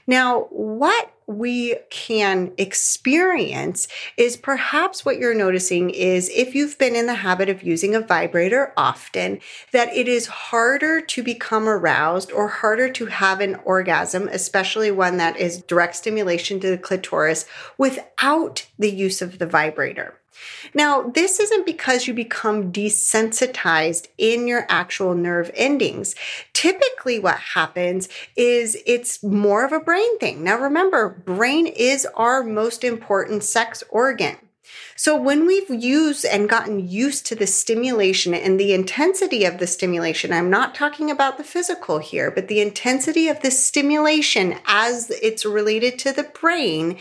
Now, 0.05 0.41
what 0.49 1.11
we 1.27 1.75
can 1.89 2.53
experience 2.57 3.89
is 4.15 4.37
perhaps 4.37 5.03
what 5.03 5.17
you're 5.17 5.33
noticing 5.33 5.89
is 5.89 6.29
if 6.33 6.55
you've 6.55 6.77
been 6.77 6.95
in 6.95 7.05
the 7.05 7.15
habit 7.15 7.49
of 7.49 7.63
using 7.63 7.93
a 7.93 7.99
vibrator 7.99 8.71
often, 8.77 9.39
that 9.73 9.93
it 9.93 10.07
is 10.07 10.27
harder 10.27 11.01
to 11.01 11.21
become 11.21 11.67
aroused 11.67 12.31
or 12.31 12.47
harder 12.47 12.89
to 12.89 13.07
have 13.07 13.41
an 13.41 13.55
orgasm, 13.65 14.29
especially 14.31 14.89
one 14.89 15.17
that 15.17 15.35
is 15.35 15.61
direct 15.63 15.97
stimulation 15.97 16.61
to 16.61 16.69
the 16.69 16.77
clitoris 16.77 17.45
without 17.77 18.65
the 18.79 18.91
use 18.91 19.21
of 19.21 19.37
the 19.37 19.47
vibrator. 19.47 20.17
Now, 20.73 21.03
this 21.03 21.39
isn't 21.39 21.65
because 21.65 22.07
you 22.07 22.13
become 22.13 22.71
desensitized 22.71 24.07
in 24.17 24.47
your 24.47 24.65
actual 24.69 25.15
nerve 25.15 25.51
endings. 25.53 26.15
Typically, 26.53 27.19
what 27.19 27.37
happens 27.37 28.09
is 28.35 28.77
it's 28.85 29.23
more 29.23 29.65
of 29.65 29.71
a 29.71 29.79
brain 29.79 30.17
thing. 30.19 30.43
Now, 30.43 30.57
remember, 30.57 31.09
brain 31.09 31.67
is 31.67 32.07
our 32.15 32.43
most 32.43 32.83
important 32.83 33.43
sex 33.43 33.83
organ. 33.89 34.37
So, 34.95 35.15
when 35.15 35.45
we've 35.45 35.69
used 35.69 36.25
and 36.25 36.49
gotten 36.49 36.87
used 36.87 37.25
to 37.27 37.35
the 37.35 37.47
stimulation 37.47 38.33
and 38.33 38.59
the 38.59 38.73
intensity 38.73 39.45
of 39.45 39.59
the 39.59 39.67
stimulation, 39.67 40.33
I'm 40.33 40.49
not 40.49 40.75
talking 40.75 41.11
about 41.11 41.37
the 41.37 41.43
physical 41.43 41.99
here, 41.99 42.31
but 42.31 42.47
the 42.47 42.61
intensity 42.61 43.27
of 43.27 43.41
the 43.41 43.51
stimulation 43.51 44.55
as 44.65 45.11
it's 45.21 45.45
related 45.45 45.99
to 45.99 46.11
the 46.11 46.23
brain, 46.23 46.97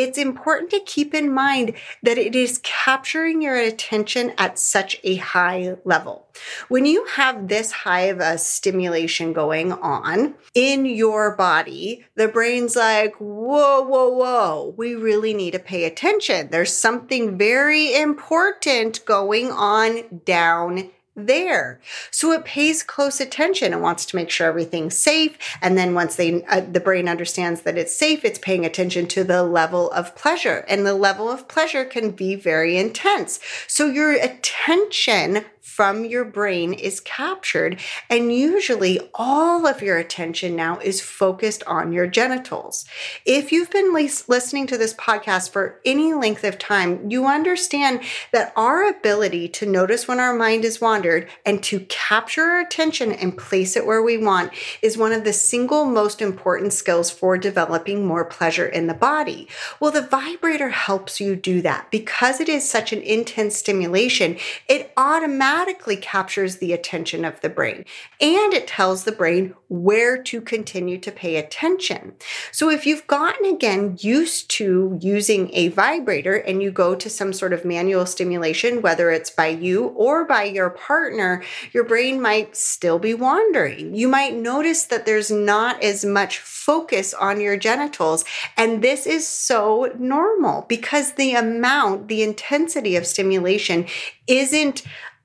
it's 0.00 0.16
important 0.16 0.70
to 0.70 0.80
keep 0.80 1.14
in 1.14 1.30
mind 1.30 1.74
that 2.02 2.16
it 2.16 2.34
is 2.34 2.58
capturing 2.62 3.42
your 3.42 3.56
attention 3.56 4.32
at 4.38 4.58
such 4.58 4.98
a 5.04 5.16
high 5.16 5.76
level. 5.84 6.26
When 6.68 6.86
you 6.86 7.04
have 7.04 7.48
this 7.48 7.70
high 7.70 8.06
of 8.12 8.18
a 8.18 8.38
stimulation 8.38 9.34
going 9.34 9.72
on 9.72 10.36
in 10.54 10.86
your 10.86 11.36
body, 11.36 12.06
the 12.14 12.28
brain's 12.28 12.76
like, 12.76 13.14
whoa, 13.16 13.82
whoa, 13.82 14.08
whoa, 14.08 14.74
we 14.78 14.94
really 14.94 15.34
need 15.34 15.50
to 15.50 15.58
pay 15.58 15.84
attention. 15.84 16.48
There's 16.50 16.74
something 16.74 17.36
very 17.36 17.94
important 17.94 19.04
going 19.04 19.50
on 19.50 20.22
down 20.24 20.90
there. 21.16 21.80
So 22.10 22.32
it 22.32 22.44
pays 22.44 22.82
close 22.82 23.20
attention 23.20 23.72
and 23.72 23.82
wants 23.82 24.06
to 24.06 24.16
make 24.16 24.30
sure 24.30 24.46
everything's 24.46 24.96
safe. 24.96 25.36
And 25.60 25.76
then 25.76 25.94
once 25.94 26.16
they, 26.16 26.44
uh, 26.44 26.60
the 26.60 26.80
brain 26.80 27.08
understands 27.08 27.62
that 27.62 27.76
it's 27.76 27.94
safe, 27.94 28.24
it's 28.24 28.38
paying 28.38 28.64
attention 28.64 29.06
to 29.08 29.24
the 29.24 29.42
level 29.42 29.90
of 29.90 30.14
pleasure. 30.14 30.64
And 30.68 30.86
the 30.86 30.94
level 30.94 31.28
of 31.28 31.48
pleasure 31.48 31.84
can 31.84 32.10
be 32.10 32.34
very 32.36 32.76
intense. 32.76 33.40
So 33.66 33.86
your 33.86 34.12
attention 34.12 35.44
from 35.80 36.04
your 36.04 36.26
brain 36.26 36.74
is 36.74 37.00
captured. 37.00 37.80
And 38.10 38.30
usually 38.30 39.00
all 39.14 39.66
of 39.66 39.80
your 39.80 39.96
attention 39.96 40.54
now 40.54 40.78
is 40.78 41.00
focused 41.00 41.62
on 41.66 41.90
your 41.90 42.06
genitals. 42.06 42.84
If 43.24 43.50
you've 43.50 43.70
been 43.70 43.94
listening 43.94 44.66
to 44.66 44.76
this 44.76 44.92
podcast 44.92 45.52
for 45.52 45.80
any 45.86 46.12
length 46.12 46.44
of 46.44 46.58
time, 46.58 47.10
you 47.10 47.24
understand 47.24 48.02
that 48.30 48.52
our 48.56 48.86
ability 48.86 49.48
to 49.48 49.64
notice 49.64 50.06
when 50.06 50.20
our 50.20 50.34
mind 50.34 50.66
is 50.66 50.82
wandered 50.82 51.30
and 51.46 51.62
to 51.62 51.80
capture 51.88 52.42
our 52.42 52.60
attention 52.60 53.10
and 53.10 53.38
place 53.38 53.74
it 53.74 53.86
where 53.86 54.02
we 54.02 54.18
want 54.18 54.52
is 54.82 54.98
one 54.98 55.12
of 55.12 55.24
the 55.24 55.32
single 55.32 55.86
most 55.86 56.20
important 56.20 56.74
skills 56.74 57.10
for 57.10 57.38
developing 57.38 58.04
more 58.04 58.26
pleasure 58.26 58.66
in 58.66 58.86
the 58.86 58.92
body. 58.92 59.48
Well, 59.80 59.92
the 59.92 60.02
vibrator 60.02 60.68
helps 60.68 61.22
you 61.22 61.36
do 61.36 61.62
that 61.62 61.90
because 61.90 62.38
it 62.38 62.50
is 62.50 62.68
such 62.68 62.92
an 62.92 63.00
intense 63.00 63.56
stimulation. 63.56 64.36
It 64.68 64.92
automatically 64.98 65.69
automatically 65.70 65.96
captures 65.96 66.56
the 66.56 66.72
attention 66.72 67.24
of 67.24 67.40
the 67.40 67.48
brain 67.48 67.84
and 68.20 68.52
it 68.52 68.66
tells 68.66 69.04
the 69.04 69.12
brain 69.12 69.54
where 69.68 70.20
to 70.20 70.40
continue 70.40 70.98
to 70.98 71.12
pay 71.12 71.36
attention. 71.36 72.12
So 72.50 72.70
if 72.70 72.86
you've 72.86 73.06
gotten 73.06 73.46
again 73.46 73.96
used 74.00 74.50
to 74.50 74.98
using 75.00 75.50
a 75.52 75.68
vibrator 75.68 76.34
and 76.34 76.60
you 76.60 76.72
go 76.72 76.96
to 76.96 77.08
some 77.08 77.32
sort 77.32 77.52
of 77.52 77.64
manual 77.64 78.04
stimulation, 78.04 78.82
whether 78.82 79.10
it's 79.10 79.30
by 79.30 79.48
you 79.48 79.86
or 79.96 80.24
by 80.24 80.44
your 80.44 80.70
partner, 80.70 81.42
your 81.72 81.84
brain 81.84 82.20
might 82.20 82.56
still 82.56 82.98
be 82.98 83.14
wandering. 83.14 83.94
You 83.94 84.08
might 84.08 84.34
notice 84.34 84.84
that 84.84 85.06
there's 85.06 85.30
not 85.30 85.80
as 85.82 86.04
much 86.04 86.38
focus 86.38 87.14
on 87.14 87.40
your 87.40 87.56
genitals. 87.56 88.24
And 88.56 88.82
this 88.82 89.06
is 89.06 89.26
so 89.26 89.92
normal 89.98 90.66
because 90.68 91.12
the 91.12 91.34
amount, 91.34 92.08
the 92.08 92.22
intensity 92.22 92.96
of 92.96 93.06
stimulation 93.06 93.86
isn't 94.26 94.82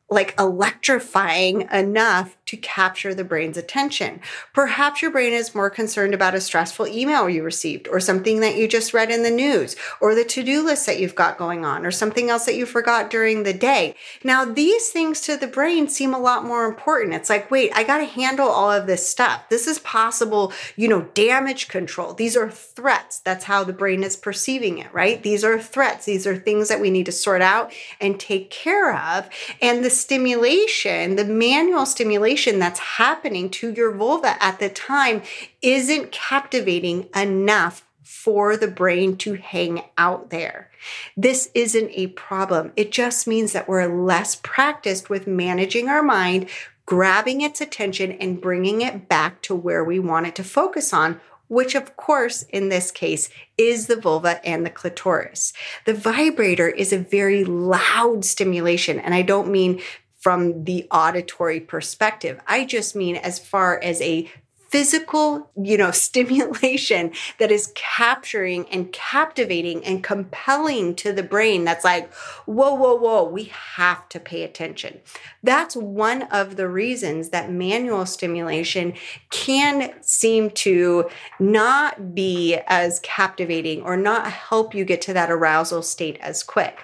like 0.10 0.36
electrifying 0.40 1.68
enough 1.72 2.38
to 2.56 2.62
capture 2.62 3.14
the 3.14 3.24
brain's 3.24 3.58
attention. 3.58 4.22
Perhaps 4.54 5.02
your 5.02 5.12
brain 5.12 5.34
is 5.34 5.56
more 5.56 5.70
concerned 5.70 6.14
about 6.14 6.36
a 6.36 6.42
stressful 6.42 6.88
email 6.88 7.30
you 7.30 7.44
received 7.44 7.88
or 7.88 8.00
something 8.00 8.40
that 8.40 8.56
you 8.56 8.68
just 8.68 8.94
read 8.94 9.12
in 9.12 9.24
the 9.24 9.32
news 9.32 9.76
or 10.00 10.16
the 10.16 10.24
to-do 10.24 10.64
list 10.64 10.86
that 10.86 11.00
you've 11.00 11.16
got 11.16 11.38
going 11.38 11.66
on 11.66 11.86
or 11.86 11.92
something 11.92 12.30
else 12.30 12.46
that 12.46 12.56
you 12.56 12.66
forgot 12.66 13.10
during 13.10 13.44
the 13.44 13.54
day. 13.54 13.96
Now, 14.24 14.46
these 14.46 14.90
things 14.90 15.22
to 15.22 15.38
the 15.38 15.48
brain 15.48 15.88
seem 15.88 16.14
a 16.14 16.20
lot 16.20 16.46
more 16.46 16.66
important. 16.66 17.14
It's 17.14 17.30
like, 17.30 17.52
wait, 17.52 17.72
I 17.76 17.84
got 17.84 17.98
to 17.98 18.06
handle 18.06 18.48
all 18.48 18.72
of 18.72 18.88
this 18.88 19.08
stuff. 19.08 19.50
This 19.50 19.68
is 19.68 19.80
possible, 19.80 20.54
you 20.76 20.88
know, 20.88 21.02
damage 21.14 21.68
control. 21.68 22.14
These 22.14 22.38
are 22.38 22.50
threats. 22.50 23.20
That's 23.20 23.46
how 23.46 23.64
the 23.64 23.74
brain 23.74 24.04
is 24.04 24.16
perceiving 24.16 24.78
it, 24.78 24.94
right? 24.94 25.22
These 25.22 25.44
are 25.44 25.60
threats. 25.60 26.06
These 26.06 26.28
are 26.28 26.38
things 26.38 26.70
that 26.70 26.80
we 26.80 26.90
need 26.90 27.06
to 27.08 27.12
sort 27.12 27.42
out 27.42 27.74
and 28.00 28.20
take 28.20 28.50
care 28.50 28.96
of. 28.96 29.30
And 29.62 29.84
the 29.84 29.90
stimulation, 29.90 31.16
the 31.16 31.26
manual 31.26 31.86
stimulation 31.86 32.45
that's 32.54 32.80
happening 32.80 33.50
to 33.50 33.72
your 33.72 33.92
vulva 33.92 34.42
at 34.44 34.60
the 34.60 34.70
time 34.70 35.22
isn't 35.62 36.12
captivating 36.12 37.10
enough 37.16 37.86
for 38.04 38.56
the 38.56 38.68
brain 38.68 39.18
to 39.18 39.34
hang 39.34 39.84
out 39.98 40.30
there. 40.30 40.70
This 41.18 41.50
isn't 41.54 41.92
a 41.94 42.08
problem. 42.08 42.72
It 42.76 42.92
just 42.92 43.28
means 43.28 43.52
that 43.54 43.68
we're 43.68 43.88
less 43.88 44.36
practiced 44.36 45.10
with 45.10 45.28
managing 45.28 45.90
our 45.90 46.04
mind, 46.04 46.50
grabbing 46.86 47.42
its 47.42 47.62
attention, 47.62 48.12
and 48.14 48.40
bringing 48.42 48.82
it 48.82 49.10
back 49.10 49.42
to 49.44 49.56
where 49.56 49.84
we 49.84 50.00
want 50.00 50.28
it 50.28 50.36
to 50.36 50.44
focus 50.44 50.94
on 50.94 51.20
which 51.48 51.76
of 51.76 51.96
course 51.96 52.44
in 52.44 52.70
this 52.70 52.92
case 52.92 53.30
is 53.58 53.88
the 53.88 53.96
vulva 53.96 54.46
and 54.46 54.66
the 54.66 54.70
clitoris. 54.70 55.54
The 55.86 55.94
vibrator 55.94 56.68
is 56.68 56.92
a 56.92 56.98
very 56.98 57.44
loud 57.44 58.26
stimulation, 58.26 59.00
and 59.00 59.14
I 59.14 59.22
don't 59.22 59.52
mean 59.52 59.82
from 60.26 60.64
the 60.64 60.88
auditory 60.90 61.60
perspective. 61.60 62.42
I 62.48 62.66
just 62.66 62.96
mean 62.96 63.16
as 63.16 63.38
far 63.38 63.80
as 63.84 64.02
a 64.02 64.28
physical, 64.76 65.50
you 65.56 65.78
know, 65.78 65.92
stimulation 66.08 67.14
that 67.40 67.50
is 67.50 67.72
capturing 67.76 68.68
and 68.68 68.92
captivating 68.92 69.86
and 69.86 70.04
compelling 70.04 70.94
to 70.94 71.14
the 71.14 71.24
brain 71.24 71.64
that's 71.64 71.86
like, 71.86 72.14
whoa, 72.44 72.74
whoa, 72.74 72.96
whoa, 72.96 73.24
we 73.24 73.46
have 73.46 74.10
to 74.10 74.20
pay 74.20 74.44
attention. 74.44 75.00
That's 75.42 75.78
one 75.78 76.24
of 76.24 76.58
the 76.58 76.68
reasons 76.68 77.30
that 77.30 77.50
manual 77.50 78.06
stimulation 78.06 78.96
can 79.30 79.94
seem 80.02 80.50
to 80.66 81.10
not 81.40 82.14
be 82.14 82.58
as 82.68 83.00
captivating 83.00 83.82
or 83.82 83.96
not 83.96 84.30
help 84.30 84.76
you 84.76 84.84
get 84.84 85.02
to 85.04 85.14
that 85.14 85.32
arousal 85.32 85.84
state 85.84 86.18
as 86.20 86.44
quick. 86.44 86.80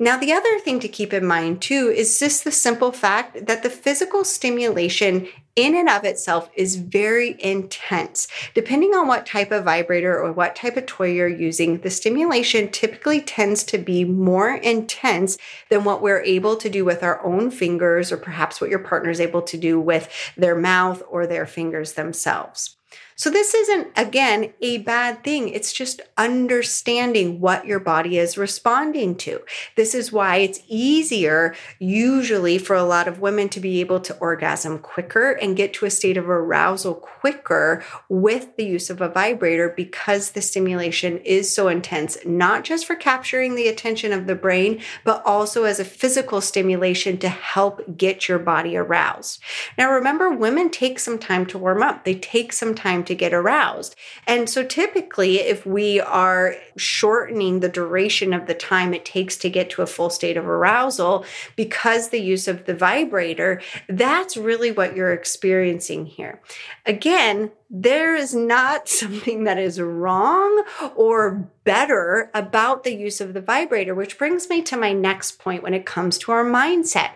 Now, 0.00 0.16
the 0.16 0.32
other 0.32 0.58
thing 0.58 0.80
to 0.80 0.88
keep 0.88 1.12
in 1.12 1.24
mind 1.24 1.62
too 1.62 1.92
is 1.94 2.18
just 2.18 2.42
the 2.42 2.50
simple 2.50 2.90
fact 2.90 3.46
that 3.46 3.62
the 3.62 3.70
physical 3.70 4.24
stimulation 4.24 5.28
in 5.56 5.74
and 5.74 5.88
of 5.88 6.04
itself 6.04 6.50
is 6.54 6.76
very 6.76 7.36
intense. 7.42 8.28
Depending 8.54 8.94
on 8.94 9.08
what 9.08 9.26
type 9.26 9.50
of 9.50 9.64
vibrator 9.64 10.16
or 10.16 10.30
what 10.30 10.54
type 10.54 10.76
of 10.76 10.86
toy 10.86 11.12
you're 11.12 11.26
using, 11.26 11.78
the 11.78 11.90
stimulation 11.90 12.70
typically 12.70 13.20
tends 13.20 13.64
to 13.64 13.78
be 13.78 14.04
more 14.04 14.54
intense 14.54 15.38
than 15.70 15.84
what 15.84 16.02
we're 16.02 16.22
able 16.22 16.56
to 16.56 16.68
do 16.68 16.84
with 16.84 17.02
our 17.02 17.24
own 17.24 17.50
fingers 17.50 18.12
or 18.12 18.18
perhaps 18.18 18.60
what 18.60 18.70
your 18.70 18.78
partner 18.78 19.10
is 19.10 19.20
able 19.20 19.42
to 19.42 19.56
do 19.56 19.80
with 19.80 20.08
their 20.36 20.54
mouth 20.54 21.02
or 21.08 21.26
their 21.26 21.46
fingers 21.46 21.94
themselves. 21.94 22.75
So, 23.18 23.30
this 23.30 23.54
isn't, 23.54 23.88
again, 23.96 24.52
a 24.60 24.76
bad 24.78 25.24
thing. 25.24 25.48
It's 25.48 25.72
just 25.72 26.02
understanding 26.18 27.40
what 27.40 27.64
your 27.64 27.80
body 27.80 28.18
is 28.18 28.36
responding 28.36 29.14
to. 29.16 29.40
This 29.74 29.94
is 29.94 30.12
why 30.12 30.36
it's 30.36 30.60
easier, 30.68 31.54
usually, 31.78 32.58
for 32.58 32.76
a 32.76 32.84
lot 32.84 33.08
of 33.08 33.20
women 33.20 33.48
to 33.48 33.60
be 33.60 33.80
able 33.80 34.00
to 34.00 34.16
orgasm 34.18 34.78
quicker 34.78 35.30
and 35.32 35.56
get 35.56 35.72
to 35.74 35.86
a 35.86 35.90
state 35.90 36.18
of 36.18 36.28
arousal 36.28 36.94
quicker 36.94 37.82
with 38.10 38.54
the 38.58 38.66
use 38.66 38.90
of 38.90 39.00
a 39.00 39.08
vibrator 39.08 39.72
because 39.74 40.32
the 40.32 40.42
stimulation 40.42 41.16
is 41.20 41.50
so 41.50 41.68
intense, 41.68 42.18
not 42.26 42.64
just 42.64 42.84
for 42.84 42.96
capturing 42.96 43.54
the 43.54 43.68
attention 43.68 44.12
of 44.12 44.26
the 44.26 44.34
brain, 44.34 44.78
but 45.04 45.24
also 45.24 45.64
as 45.64 45.80
a 45.80 45.86
physical 45.86 46.42
stimulation 46.42 47.16
to 47.16 47.30
help 47.30 47.96
get 47.96 48.28
your 48.28 48.38
body 48.38 48.76
aroused. 48.76 49.40
Now, 49.78 49.90
remember, 49.90 50.28
women 50.28 50.68
take 50.68 50.98
some 50.98 51.18
time 51.18 51.46
to 51.46 51.56
warm 51.56 51.82
up, 51.82 52.04
they 52.04 52.14
take 52.14 52.52
some 52.52 52.74
time 52.74 53.05
to 53.06 53.14
get 53.14 53.32
aroused. 53.32 53.96
And 54.26 54.48
so 54.48 54.64
typically, 54.64 55.40
if 55.40 55.66
we 55.66 56.00
are 56.00 56.56
shortening 56.76 57.60
the 57.60 57.68
duration 57.68 58.32
of 58.32 58.46
the 58.46 58.54
time 58.54 58.94
it 58.94 59.04
takes 59.04 59.36
to 59.38 59.50
get 59.50 59.70
to 59.70 59.82
a 59.82 59.86
full 59.86 60.10
state 60.10 60.36
of 60.36 60.46
arousal 60.46 61.24
because 61.56 62.08
the 62.08 62.20
use 62.20 62.48
of 62.48 62.66
the 62.66 62.74
vibrator, 62.74 63.60
that's 63.88 64.36
really 64.36 64.70
what 64.70 64.94
you're 64.96 65.12
experiencing 65.12 66.06
here. 66.06 66.40
Again, 66.84 67.50
there 67.70 68.14
is 68.14 68.34
not 68.34 68.88
something 68.88 69.44
that 69.44 69.58
is 69.58 69.80
wrong 69.80 70.64
or 70.94 71.48
better 71.64 72.30
about 72.34 72.84
the 72.84 72.94
use 72.94 73.20
of 73.20 73.34
the 73.34 73.40
vibrator, 73.40 73.94
which 73.94 74.18
brings 74.18 74.48
me 74.48 74.62
to 74.62 74.76
my 74.76 74.92
next 74.92 75.38
point 75.38 75.62
when 75.62 75.74
it 75.74 75.86
comes 75.86 76.18
to 76.18 76.32
our 76.32 76.44
mindset 76.44 77.10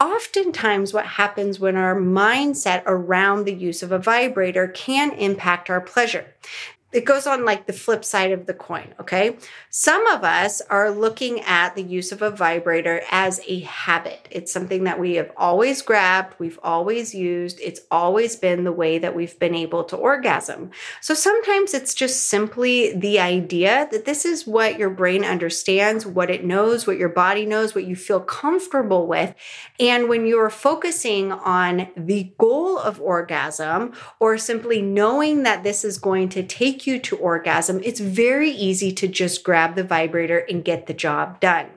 oftentimes 0.00 0.92
what 0.92 1.06
happens 1.06 1.58
when 1.58 1.76
our 1.76 1.94
mindset 1.94 2.82
around 2.86 3.44
the 3.44 3.54
use 3.54 3.82
of 3.82 3.92
a 3.92 3.98
vibrator 3.98 4.68
can 4.68 5.12
impact 5.12 5.70
our 5.70 5.80
pleasure 5.80 6.34
it 6.96 7.04
goes 7.04 7.26
on 7.26 7.44
like 7.44 7.66
the 7.66 7.72
flip 7.72 8.04
side 8.04 8.32
of 8.32 8.46
the 8.46 8.54
coin, 8.54 8.94
okay? 8.98 9.36
Some 9.70 10.06
of 10.06 10.24
us 10.24 10.62
are 10.62 10.90
looking 10.90 11.40
at 11.42 11.74
the 11.74 11.82
use 11.82 12.12
of 12.12 12.22
a 12.22 12.30
vibrator 12.30 13.02
as 13.10 13.40
a 13.46 13.60
habit. 13.60 14.26
It's 14.30 14.52
something 14.52 14.84
that 14.84 14.98
we 14.98 15.14
have 15.16 15.30
always 15.36 15.82
grabbed, 15.82 16.34
we've 16.38 16.58
always 16.62 17.14
used, 17.14 17.60
it's 17.60 17.80
always 17.90 18.36
been 18.36 18.64
the 18.64 18.72
way 18.72 18.98
that 18.98 19.14
we've 19.14 19.38
been 19.38 19.54
able 19.54 19.84
to 19.84 19.96
orgasm. 19.96 20.70
So 21.00 21.14
sometimes 21.14 21.74
it's 21.74 21.94
just 21.94 22.28
simply 22.28 22.96
the 22.96 23.20
idea 23.20 23.88
that 23.90 24.04
this 24.04 24.24
is 24.24 24.46
what 24.46 24.78
your 24.78 24.90
brain 24.90 25.24
understands, 25.24 26.06
what 26.06 26.30
it 26.30 26.44
knows, 26.44 26.86
what 26.86 26.98
your 26.98 27.08
body 27.08 27.44
knows, 27.44 27.74
what 27.74 27.84
you 27.84 27.96
feel 27.96 28.20
comfortable 28.20 29.06
with. 29.06 29.34
And 29.78 30.08
when 30.08 30.26
you're 30.26 30.50
focusing 30.50 31.32
on 31.32 31.88
the 31.96 32.32
goal 32.38 32.78
of 32.78 33.00
orgasm 33.00 33.92
or 34.18 34.38
simply 34.38 34.80
knowing 34.80 35.42
that 35.42 35.62
this 35.62 35.84
is 35.84 35.98
going 35.98 36.28
to 36.30 36.42
take 36.42 36.85
you 36.86 36.98
to 37.00 37.16
orgasm, 37.16 37.80
it's 37.84 38.00
very 38.00 38.50
easy 38.50 38.92
to 38.92 39.08
just 39.08 39.44
grab 39.44 39.74
the 39.74 39.84
vibrator 39.84 40.38
and 40.38 40.64
get 40.64 40.86
the 40.86 40.94
job 40.94 41.40
done 41.40 41.68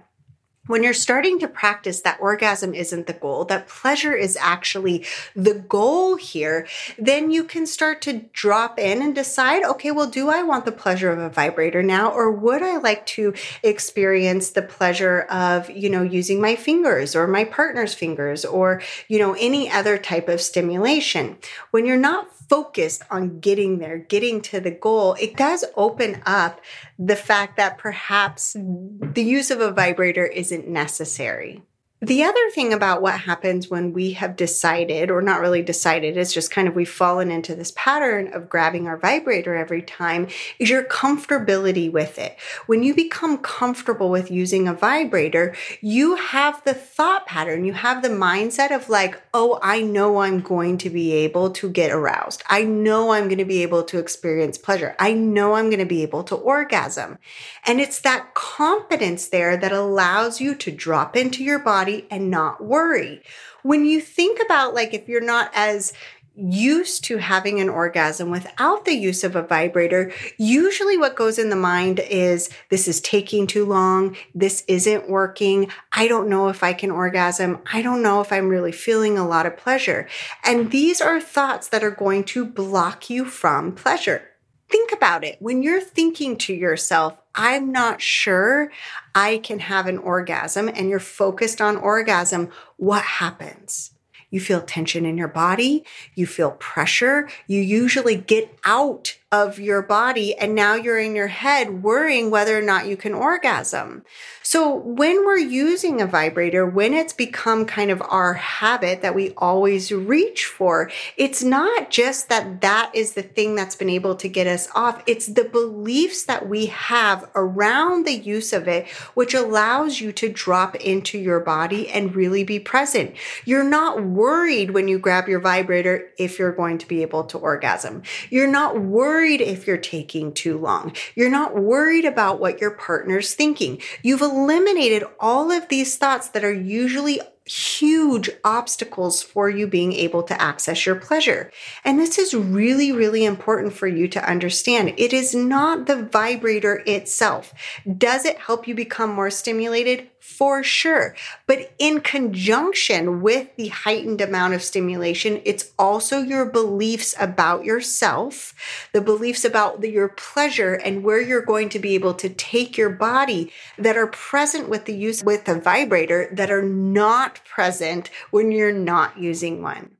when 0.69 0.83
you're 0.83 0.93
starting 0.93 1.39
to 1.39 1.47
practice 1.47 2.01
that 2.01 2.19
orgasm 2.21 2.75
isn't 2.75 3.07
the 3.07 3.13
goal, 3.13 3.43
that 3.43 3.67
pleasure 3.67 4.13
is 4.13 4.38
actually 4.39 5.03
the 5.35 5.55
goal 5.55 6.15
here, 6.15 6.67
then 6.95 7.31
you 7.31 7.43
can 7.43 7.65
start 7.65 8.03
to 8.03 8.21
drop 8.33 8.77
in 8.77 9.01
and 9.01 9.15
decide, 9.15 9.63
okay, 9.63 9.89
well, 9.89 10.07
do 10.07 10.29
I 10.29 10.43
want 10.43 10.65
the 10.65 10.71
pleasure 10.71 11.11
of 11.11 11.17
a 11.17 11.27
vibrator 11.27 11.81
now? 11.81 12.11
Or 12.11 12.31
would 12.31 12.61
I 12.61 12.77
like 12.77 13.03
to 13.07 13.33
experience 13.63 14.51
the 14.51 14.61
pleasure 14.61 15.21
of, 15.21 15.71
you 15.71 15.89
know, 15.89 16.03
using 16.03 16.39
my 16.39 16.55
fingers 16.55 17.15
or 17.15 17.25
my 17.25 17.45
partner's 17.45 17.95
fingers 17.95 18.45
or, 18.45 18.79
you 19.07 19.17
know, 19.17 19.35
any 19.39 19.71
other 19.71 19.97
type 19.97 20.29
of 20.29 20.39
stimulation? 20.39 21.38
When 21.71 21.88
you're 21.88 21.97
not 21.97 22.27
focused 22.47 23.03
on 23.11 23.39
getting 23.39 23.77
there, 23.77 23.97
getting 23.97 24.41
to 24.41 24.59
the 24.59 24.71
goal, 24.71 25.15
it 25.19 25.35
does 25.35 25.63
open 25.75 26.21
up 26.25 26.59
the 26.97 27.15
fact 27.15 27.57
that 27.57 27.77
perhaps 27.77 28.53
the 28.53 29.23
use 29.23 29.51
of 29.51 29.61
a 29.61 29.71
vibrator 29.71 30.25
isn't 30.59 30.71
necessary. 30.71 31.61
The 32.01 32.23
other 32.23 32.49
thing 32.51 32.71
about 32.71 33.01
what 33.01 33.19
happens 33.19 33.69
when 33.69 33.91
we 33.91 34.13
have 34.13 34.37
decided, 34.37 35.11
or 35.11 35.21
not 35.21 35.41
really 35.41 35.61
decided, 35.61 36.15
it's 36.15 36.31
just 36.31 36.49
kind 36.49 36.65
of 36.65 36.73
we've 36.73 36.89
fallen 36.89 37.29
into 37.29 37.55
this 37.55 37.73
pattern 37.75 38.31
of 38.31 38.47
grabbing 38.47 38.87
our 38.87 38.95
vibrator 38.95 39.53
every 39.53 39.81
time, 39.81 40.29
is 40.59 40.69
your 40.69 40.85
comfortability 40.85 41.91
with 41.91 42.17
it. 42.17 42.37
When 42.67 42.83
you 42.83 42.95
become 42.95 43.37
comfortable 43.39 44.09
with 44.09 44.31
using 44.31 44.65
a 44.65 44.73
vibrator, 44.73 45.53
you 45.81 46.15
have 46.15 46.63
the 46.63 46.73
thought 46.73 47.25
pattern, 47.25 47.65
you 47.65 47.73
have 47.73 48.01
the 48.01 48.07
mindset 48.07 48.73
of 48.73 48.87
like, 48.87 49.21
oh, 49.33 49.59
I 49.61 49.81
know 49.81 50.19
I'm 50.19 50.39
going 50.39 50.77
to 50.77 50.89
be 50.89 51.11
able 51.11 51.51
to 51.51 51.69
get 51.69 51.91
aroused. 51.91 52.43
I 52.47 52.63
know 52.63 53.11
I'm 53.11 53.25
going 53.25 53.39
to 53.39 53.45
be 53.45 53.61
able 53.61 53.83
to 53.83 53.99
experience 53.99 54.57
pleasure. 54.57 54.95
I 54.99 55.11
know 55.11 55.55
I'm 55.55 55.65
going 55.65 55.79
to 55.79 55.85
be 55.85 56.03
able 56.03 56.23
to 56.23 56.35
orgasm. 56.35 57.17
And 57.65 57.81
it's 57.81 57.99
that 57.99 58.35
confidence 58.35 59.27
there 59.27 59.57
that 59.57 59.73
allows 59.73 60.39
you 60.39 60.55
to 60.55 60.71
drop 60.71 61.17
into 61.17 61.43
your 61.43 61.59
body 61.59 61.88
body 61.89 62.08
and 62.10 62.29
not 62.29 62.63
worry. 62.63 63.22
When 63.63 63.86
you 63.86 64.01
think 64.01 64.39
about 64.43 64.74
like 64.74 64.93
if 64.93 65.08
you're 65.08 65.22
not 65.22 65.51
as 65.53 65.93
used 66.36 67.03
to 67.03 67.17
having 67.17 67.60
an 67.60 67.67
orgasm 67.67 68.29
without 68.29 68.86
the 68.86 68.93
use 68.93 69.25
of 69.25 69.36
a 69.36 69.43
vibrator, 69.43 70.13
usually 70.38 70.98
what 70.98 71.17
goes 71.17 71.38
in 71.38 71.50
the 71.50 71.55
mind 71.55 72.00
is 72.00 72.50
this 72.69 72.88
is 72.88 73.01
taking 73.01 73.46
too 73.46 73.65
long. 73.65 74.15
This 74.34 74.63
isn't 74.67 75.10
working. 75.10 75.69
I 75.91 76.08
don't 76.08 76.29
know 76.29 76.48
if 76.48 76.63
I 76.63 76.72
can 76.72 76.91
orgasm. 76.91 77.60
I 77.74 77.81
don't 77.81 78.01
know 78.01 78.22
if 78.22 78.31
I'm 78.31 78.48
really 78.48 78.72
feeling 78.72 79.17
a 79.17 79.27
lot 79.27 79.46
of 79.46 79.58
pleasure. 79.58 80.08
And 80.46 80.72
these 80.72 81.01
are 81.01 81.19
thoughts 81.19 81.67
that 81.69 81.84
are 81.84 81.91
going 81.91 82.24
to 82.25 82.46
block 82.46 83.10
you 83.10 83.25
from 83.25 83.74
pleasure. 83.75 84.24
Think 84.69 84.93
about 84.93 85.25
it. 85.25 85.38
When 85.39 85.62
you're 85.62 85.81
thinking 85.81 86.38
to 86.38 86.53
yourself, 86.53 87.19
I'm 87.39 87.72
not 87.72 88.01
sure 88.01 88.69
I 89.15 89.38
can 89.38 89.60
have 89.60 89.88
an 89.88 89.98
orgasm, 89.98 90.67
and 90.67 90.89
you're 90.89 91.00
focused 91.00 91.62
on 91.62 91.77
orgasm, 91.77 92.50
what 92.75 93.03
happens? 93.03 93.91
You 94.29 94.39
feel 94.39 94.62
tension 94.62 95.05
in 95.05 95.17
your 95.17 95.29
body. 95.29 95.84
You 96.15 96.27
feel 96.27 96.51
pressure. 96.51 97.29
You 97.48 97.62
usually 97.62 98.15
get 98.15 98.60
out 98.65 99.17
of 99.31 99.59
your 99.59 99.83
body 99.83 100.36
and 100.36 100.55
now 100.55 100.74
you're 100.74 100.98
in 100.98 101.15
your 101.15 101.27
head 101.27 101.83
worrying 101.83 102.31
whether 102.31 102.57
or 102.57 102.63
not 102.63 102.88
you 102.88 102.98
can 102.98 103.13
orgasm. 103.13 104.03
So 104.41 104.74
when 104.74 105.24
we're 105.24 105.38
using 105.38 106.01
a 106.01 106.07
vibrator, 106.07 106.65
when 106.65 106.95
it's 106.95 107.13
become 107.13 107.67
kind 107.67 107.91
of 107.91 108.01
our 108.09 108.33
habit 108.33 109.03
that 109.03 109.13
we 109.13 109.36
always 109.38 109.91
reach 109.91 110.45
for, 110.45 110.89
it's 111.15 111.43
not 111.43 111.91
just 111.91 112.29
that 112.29 112.62
that 112.62 112.89
is 112.95 113.13
the 113.13 113.21
thing 113.21 113.53
that's 113.53 113.75
been 113.75 113.91
able 113.91 114.15
to 114.15 114.27
get 114.27 114.48
us 114.48 114.67
off. 114.74 115.03
It's 115.05 115.27
the 115.27 115.43
beliefs 115.43 116.24
that 116.24 116.50
we 116.50 116.65
have 116.65 117.29
around 117.36 118.07
the 118.07 118.17
use 118.17 118.51
of 118.51 118.67
it, 118.67 118.88
which 119.13 119.36
allows 119.36 120.01
you 120.01 120.12
to 120.13 120.29
drop 120.29 120.75
into 120.77 121.19
your 121.19 121.39
body 121.39 121.88
and 121.88 122.15
really 122.15 122.43
be 122.43 122.59
present. 122.59 123.13
You're 123.45 123.63
not 123.63 124.03
worried 124.03 124.71
when 124.71 124.88
you 124.88 124.98
grab 124.98 125.27
your 125.27 125.39
vibrator 125.39 126.09
if 126.17 126.39
you're 126.39 126.55
going 126.55 126.79
to 126.79 126.88
be 126.88 127.03
able 127.03 127.25
to 127.25 127.38
orgasm. 127.38 128.01
You're 128.31 128.48
not 128.48 128.81
worried 128.81 129.18
worried 129.19 129.41
if 129.41 129.67
you're 129.67 129.75
taking 129.75 130.31
too 130.31 130.57
long. 130.57 130.95
You're 131.13 131.29
not 131.29 131.61
worried 131.61 132.05
about 132.05 132.39
what 132.39 132.61
your 132.61 132.71
partner's 132.71 133.35
thinking. 133.35 133.81
You've 134.01 134.21
eliminated 134.21 135.03
all 135.19 135.51
of 135.51 135.67
these 135.67 135.97
thoughts 135.97 136.29
that 136.29 136.45
are 136.45 136.53
usually 136.53 137.19
huge 137.45 138.29
obstacles 138.45 139.21
for 139.21 139.49
you 139.49 139.67
being 139.67 139.91
able 139.91 140.23
to 140.23 140.41
access 140.41 140.85
your 140.85 140.95
pleasure. 140.95 141.51
And 141.83 141.99
this 141.99 142.17
is 142.17 142.33
really, 142.33 142.93
really 142.93 143.25
important 143.25 143.73
for 143.73 143.88
you 143.88 144.07
to 144.07 144.23
understand. 144.23 144.93
It 144.97 145.11
is 145.11 145.35
not 145.35 145.85
the 145.85 146.01
vibrator 146.01 146.81
itself. 146.85 147.53
Does 147.97 148.23
it 148.23 148.38
help 148.38 148.69
you 148.69 148.75
become 148.75 149.09
more 149.09 149.31
stimulated? 149.31 150.07
For 150.19 150.63
sure. 150.63 151.15
But 151.47 151.71
in 151.79 152.01
conjunction 152.01 153.21
with 153.21 153.55
the 153.55 153.69
heightened 153.69 154.21
amount 154.21 154.53
of 154.53 154.61
stimulation, 154.61 155.41
it's 155.45 155.71
also 155.79 156.19
your 156.19 156.45
beliefs 156.45 157.15
about 157.19 157.63
yourself, 157.63 158.53
the 158.93 159.01
beliefs 159.01 159.45
about 159.45 159.81
the, 159.81 159.89
your 159.89 160.09
pleasure 160.09 160.73
and 160.73 161.03
where 161.03 161.21
you're 161.21 161.41
going 161.41 161.69
to 161.69 161.79
be 161.79 161.95
able 161.95 162.13
to 162.15 162.29
take 162.29 162.77
your 162.77 162.89
body 162.89 163.51
that 163.77 163.97
are 163.97 164.07
present 164.07 164.69
with 164.69 164.85
the 164.85 164.95
use 164.95 165.23
with 165.23 165.45
the 165.45 165.59
vibrator 165.59 166.29
that 166.33 166.51
are 166.51 166.63
not 166.63 167.43
present 167.45 168.09
when 168.31 168.51
you're 168.51 168.71
not 168.71 169.17
using 169.17 169.61
one. 169.61 169.91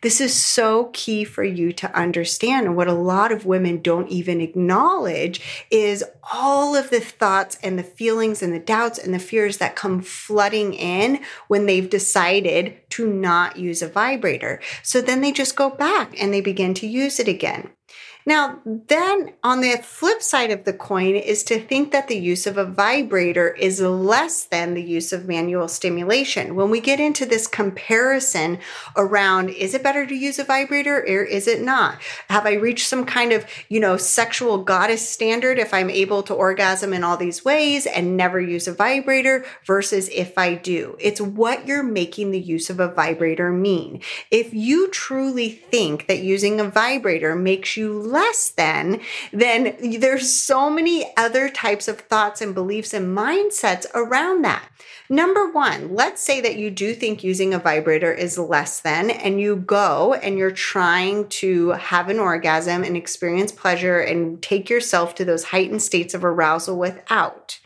This 0.00 0.20
is 0.20 0.34
so 0.34 0.90
key 0.92 1.24
for 1.24 1.42
you 1.42 1.72
to 1.72 1.96
understand. 1.96 2.66
And 2.66 2.76
what 2.76 2.88
a 2.88 2.92
lot 2.92 3.32
of 3.32 3.46
women 3.46 3.82
don't 3.82 4.08
even 4.08 4.40
acknowledge 4.40 5.40
is 5.70 6.04
all 6.32 6.76
of 6.76 6.90
the 6.90 7.00
thoughts 7.00 7.58
and 7.62 7.78
the 7.78 7.82
feelings 7.82 8.42
and 8.42 8.52
the 8.52 8.60
doubts 8.60 8.98
and 8.98 9.12
the 9.12 9.18
fears 9.18 9.58
that 9.58 9.76
come 9.76 10.00
flooding 10.00 10.72
in 10.74 11.20
when 11.48 11.66
they've 11.66 11.90
decided 11.90 12.76
to 12.90 13.06
not 13.06 13.56
use 13.56 13.82
a 13.82 13.88
vibrator. 13.88 14.60
So 14.82 15.00
then 15.00 15.20
they 15.20 15.32
just 15.32 15.56
go 15.56 15.70
back 15.70 16.20
and 16.20 16.32
they 16.32 16.40
begin 16.40 16.74
to 16.74 16.86
use 16.86 17.18
it 17.18 17.28
again. 17.28 17.70
Now, 18.28 18.58
then 18.66 19.32
on 19.42 19.62
the 19.62 19.78
flip 19.78 20.20
side 20.20 20.50
of 20.50 20.64
the 20.64 20.74
coin 20.74 21.16
is 21.16 21.42
to 21.44 21.58
think 21.58 21.92
that 21.92 22.08
the 22.08 22.18
use 22.18 22.46
of 22.46 22.58
a 22.58 22.66
vibrator 22.66 23.54
is 23.54 23.80
less 23.80 24.44
than 24.44 24.74
the 24.74 24.82
use 24.82 25.14
of 25.14 25.26
manual 25.26 25.66
stimulation. 25.66 26.54
When 26.54 26.68
we 26.68 26.80
get 26.80 27.00
into 27.00 27.24
this 27.24 27.46
comparison 27.46 28.58
around 28.98 29.48
is 29.48 29.72
it 29.72 29.82
better 29.82 30.04
to 30.04 30.14
use 30.14 30.38
a 30.38 30.44
vibrator 30.44 30.98
or 30.98 31.24
is 31.24 31.48
it 31.48 31.62
not? 31.62 32.02
Have 32.28 32.44
I 32.44 32.56
reached 32.56 32.86
some 32.86 33.06
kind 33.06 33.32
of, 33.32 33.46
you 33.70 33.80
know, 33.80 33.96
sexual 33.96 34.62
goddess 34.62 35.08
standard 35.08 35.58
if 35.58 35.72
I'm 35.72 35.88
able 35.88 36.22
to 36.24 36.34
orgasm 36.34 36.92
in 36.92 37.04
all 37.04 37.16
these 37.16 37.46
ways 37.46 37.86
and 37.86 38.14
never 38.14 38.38
use 38.38 38.68
a 38.68 38.74
vibrator 38.74 39.42
versus 39.64 40.10
if 40.10 40.36
I 40.36 40.54
do? 40.54 40.98
It's 41.00 41.22
what 41.22 41.66
you're 41.66 41.82
making 41.82 42.32
the 42.32 42.38
use 42.38 42.68
of 42.68 42.78
a 42.78 42.92
vibrator 42.92 43.50
mean. 43.50 44.02
If 44.30 44.52
you 44.52 44.90
truly 44.90 45.48
think 45.48 46.08
that 46.08 46.18
using 46.18 46.60
a 46.60 46.68
vibrator 46.68 47.34
makes 47.34 47.74
you 47.78 48.17
less 48.18 48.50
than, 48.50 49.00
then 49.32 49.76
there's 50.00 50.30
so 50.30 50.68
many 50.68 51.12
other 51.16 51.48
types 51.48 51.86
of 51.86 52.00
thoughts 52.00 52.40
and 52.40 52.52
beliefs 52.54 52.92
and 52.92 53.16
mindsets 53.16 53.86
around 53.94 54.42
that. 54.44 54.68
Number 55.08 55.50
one, 55.50 55.94
let's 55.94 56.20
say 56.20 56.40
that 56.40 56.56
you 56.56 56.70
do 56.70 56.94
think 56.94 57.24
using 57.24 57.54
a 57.54 57.58
vibrator 57.58 58.12
is 58.12 58.36
less 58.36 58.80
than, 58.80 59.10
and 59.10 59.40
you 59.40 59.56
go 59.56 60.14
and 60.14 60.36
you're 60.36 60.50
trying 60.50 61.28
to 61.28 61.70
have 61.70 62.08
an 62.08 62.18
orgasm 62.18 62.82
and 62.82 62.96
experience 62.96 63.52
pleasure 63.52 64.00
and 64.00 64.42
take 64.42 64.68
yourself 64.68 65.14
to 65.14 65.24
those 65.24 65.44
heightened 65.44 65.82
states 65.82 66.12
of 66.12 66.24
arousal 66.24 66.76
without. 66.76 67.60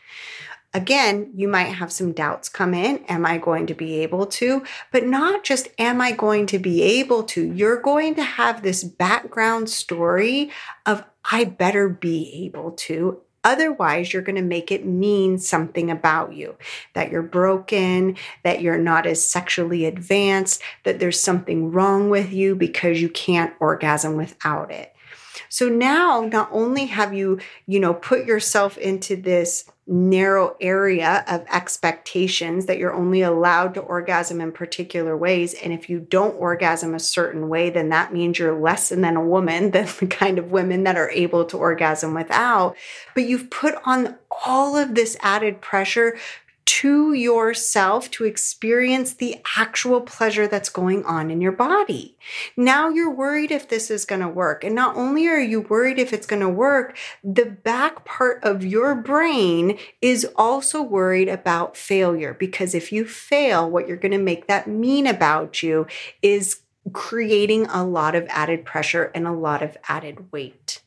Again, 0.75 1.31
you 1.35 1.49
might 1.49 1.65
have 1.65 1.93
some 1.93 2.13
doubts 2.13 2.49
come 2.49 2.73
in. 2.73 3.05
Am 3.05 3.27
I 3.27 3.37
going 3.37 3.67
to 3.67 3.75
be 3.75 4.01
able 4.01 4.27
to? 4.27 4.65
But 4.91 5.05
not 5.05 5.45
just 5.45 5.69
am 5.79 6.01
I 6.01 6.13
going 6.13 6.47
to 6.47 6.59
be 6.59 6.83
able 6.83 7.25
to? 7.25 7.53
You're 7.53 7.81
going 7.81 8.15
to 8.15 8.23
have 8.23 8.63
this 8.63 8.83
background 8.83 9.69
story 9.69 10.51
of 10.87 11.05
I 11.31 11.45
better 11.45 11.89
be 11.89 12.47
able 12.47 12.73
to. 12.73 13.21
Otherwise, 13.45 14.13
you're 14.13 14.23
going 14.23 14.37
to 14.37 14.43
make 14.43 14.71
it 14.71 14.87
mean 14.87 15.37
something 15.37 15.91
about 15.91 16.33
you 16.33 16.57
that 16.95 17.11
you're 17.11 17.23
broken, 17.23 18.17
that 18.45 18.63
you're 18.63 18.79
not 18.79 19.05
as 19.05 19.27
sexually 19.27 19.85
advanced, 19.85 20.63
that 20.85 21.01
there's 21.01 21.21
something 21.21 21.73
wrong 21.73 22.09
with 22.09 22.33
you 22.33 22.55
because 22.55 23.03
you 23.03 23.09
can't 23.09 23.53
orgasm 23.59 24.17
without 24.17 24.71
it. 24.71 24.92
So 25.53 25.69
now 25.69 26.27
not 26.33 26.49
only 26.51 26.87
have 26.87 27.13
you, 27.13 27.39
you 27.67 27.79
know, 27.79 27.93
put 27.93 28.25
yourself 28.25 28.79
into 28.79 29.17
this 29.17 29.67
narrow 29.87 30.57
area 30.63 31.23
of 31.29 31.45
expectations 31.53 32.65
that 32.65 32.79
you're 32.79 32.95
only 32.95 33.21
allowed 33.21 33.75
to 33.75 33.81
orgasm 33.81 34.41
in 34.41 34.51
particular 34.51 35.15
ways. 35.15 35.53
And 35.53 35.71
if 35.71 35.91
you 35.91 36.01
don't 36.01 36.37
orgasm 36.37 36.95
a 36.95 36.99
certain 36.99 37.51
way, 37.51 37.69
then 37.69 37.91
that 37.91 38.15
means 38.15 38.39
you're 38.39 38.59
less 38.59 38.89
than 38.89 39.05
a 39.05 39.21
woman 39.21 39.73
than 39.73 39.89
the 40.01 40.07
kind 40.07 40.39
of 40.39 40.53
women 40.53 40.85
that 40.85 40.97
are 40.97 41.11
able 41.11 41.45
to 41.45 41.59
orgasm 41.59 42.15
without. 42.15 42.75
But 43.15 43.25
you've 43.25 43.51
put 43.51 43.75
on 43.85 44.17
all 44.47 44.75
of 44.75 44.95
this 44.95 45.19
added 45.21 45.61
pressure 45.61 46.17
to 46.65 47.13
yourself 47.13 48.11
to 48.13 48.25
experience 48.25 49.15
the 49.15 49.37
actual 49.57 50.01
pleasure 50.01 50.47
that's 50.47 50.69
going 50.69 51.05
on 51.05 51.31
in 51.31 51.41
your 51.41 51.53
body. 51.53 52.17
Now 52.57 52.89
you're 52.89 53.15
worried 53.15 53.51
if 53.51 53.69
this 53.69 53.91
is 53.91 54.05
going 54.05 54.21
to 54.21 54.29
work. 54.29 54.65
And 54.65 54.75
not 54.75 54.97
only 54.97 55.27
are 55.29 55.41
you 55.41 55.61
worried 55.61 55.99
if 55.99 56.13
it's 56.13 56.27
going 56.27 56.43
to 56.43 56.49
work, 56.49 56.97
the 57.23 57.47
back 57.47 58.05
part 58.05 58.43
of 58.45 58.65
your 58.65 58.95
brain 58.95 59.79
is 60.01 60.27
also 60.37 60.83
worried 60.83 61.29
about 61.29 61.77
failure 61.77 62.35
because 62.35 62.75
if 62.75 62.93
you 62.93 63.05
fail, 63.07 63.69
what 63.69 63.89
you're 63.89 63.97
going 63.97 64.13
to 64.13 64.19
make 64.19 64.47
that 64.47 64.69
mean 64.69 65.07
about 65.07 65.63
you 65.63 65.87
is 66.23 66.61
creating 66.93 67.67
a 67.67 67.85
lot 67.85 68.15
of 68.15 68.27
added 68.29 68.65
pressure 68.65 69.11
and 69.15 69.27
a 69.27 69.33
lot 69.33 69.63
of 69.63 69.77
added 69.89 70.33
weight. 70.33 70.83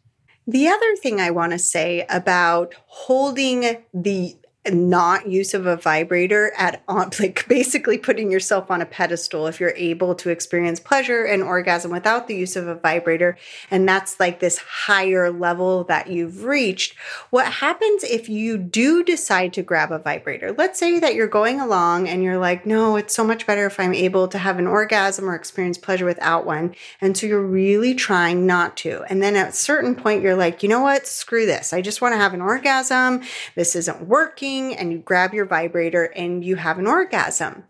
The 0.48 0.68
other 0.68 0.96
thing 0.96 1.20
I 1.20 1.32
want 1.32 1.54
to 1.54 1.60
say 1.60 2.06
about 2.08 2.76
holding 2.86 3.84
the 3.94 4.38
not 4.74 5.28
use 5.28 5.54
of 5.54 5.66
a 5.66 5.76
vibrator 5.76 6.52
at 6.58 6.82
on 6.88 7.12
like 7.20 7.48
basically 7.48 7.98
putting 7.98 8.32
yourself 8.32 8.72
on 8.72 8.82
a 8.82 8.86
pedestal 8.86 9.48
if 9.48 9.60
you're 9.60 9.74
able 9.76 10.16
to 10.16 10.30
experience 10.30 10.80
pleasure 10.80 11.24
and 11.24 11.44
orgasm 11.44 11.92
without 11.92 12.28
the 12.28 12.36
use 12.36 12.56
of 12.56 12.68
a 12.68 12.76
vibrator. 12.76 13.38
And 13.70 13.88
that's 13.88 14.20
like 14.20 14.40
this 14.40 14.58
higher 14.58 15.32
level 15.32 15.84
that 15.86 16.08
you've 16.08 16.44
reached. 16.44 16.96
What 17.30 17.46
happens 17.46 18.04
if 18.04 18.30
you 18.30 18.58
do 18.58 19.04
decide 19.04 19.54
to 19.54 19.64
grab 19.64 19.92
a 19.92 20.00
vibrator? 20.00 20.52
Let's 20.52 20.80
say 20.80 21.00
that 21.00 21.16
you're 21.16 21.28
going 21.28 21.60
along 21.60 22.08
and 22.08 22.24
you're 22.24 22.38
like 22.38 22.66
no 22.66 22.96
it's 22.96 23.14
so 23.14 23.24
much 23.24 23.46
better 23.46 23.66
if 23.66 23.80
i'm 23.80 23.94
able 23.94 24.28
to 24.28 24.38
have 24.38 24.60
an 24.60 24.68
orgasm 24.68 25.30
or 25.30 25.36
experience 25.36 25.78
pleasure 25.78 26.06
without 26.06 26.46
one. 26.46 26.76
And 27.02 27.18
so 27.18 27.28
you're 27.28 27.42
really 27.42 27.94
trying 27.94 28.46
not 28.46 28.78
to. 28.78 29.04
And 29.10 29.22
then 29.22 29.36
at 29.36 29.50
a 29.50 29.54
certain 29.54 29.96
point 29.96 30.24
you're 30.24 30.36
like 30.36 30.64
you 30.64 30.70
know 30.70 30.82
what? 30.82 31.08
Screw 31.08 31.46
this. 31.46 31.74
I 31.74 31.82
just 31.82 32.02
want 32.02 32.14
to 32.14 32.18
have 32.18 32.34
an 32.34 32.42
orgasm. 32.42 33.22
This 33.56 33.76
isn't 33.76 34.08
working 34.08 34.55
and 34.62 34.92
you 34.92 34.98
grab 35.00 35.34
your 35.34 35.46
vibrator 35.46 36.06
and 36.16 36.44
you 36.44 36.56
have 36.56 36.78
an 36.80 36.88
orgasm. 36.88 37.64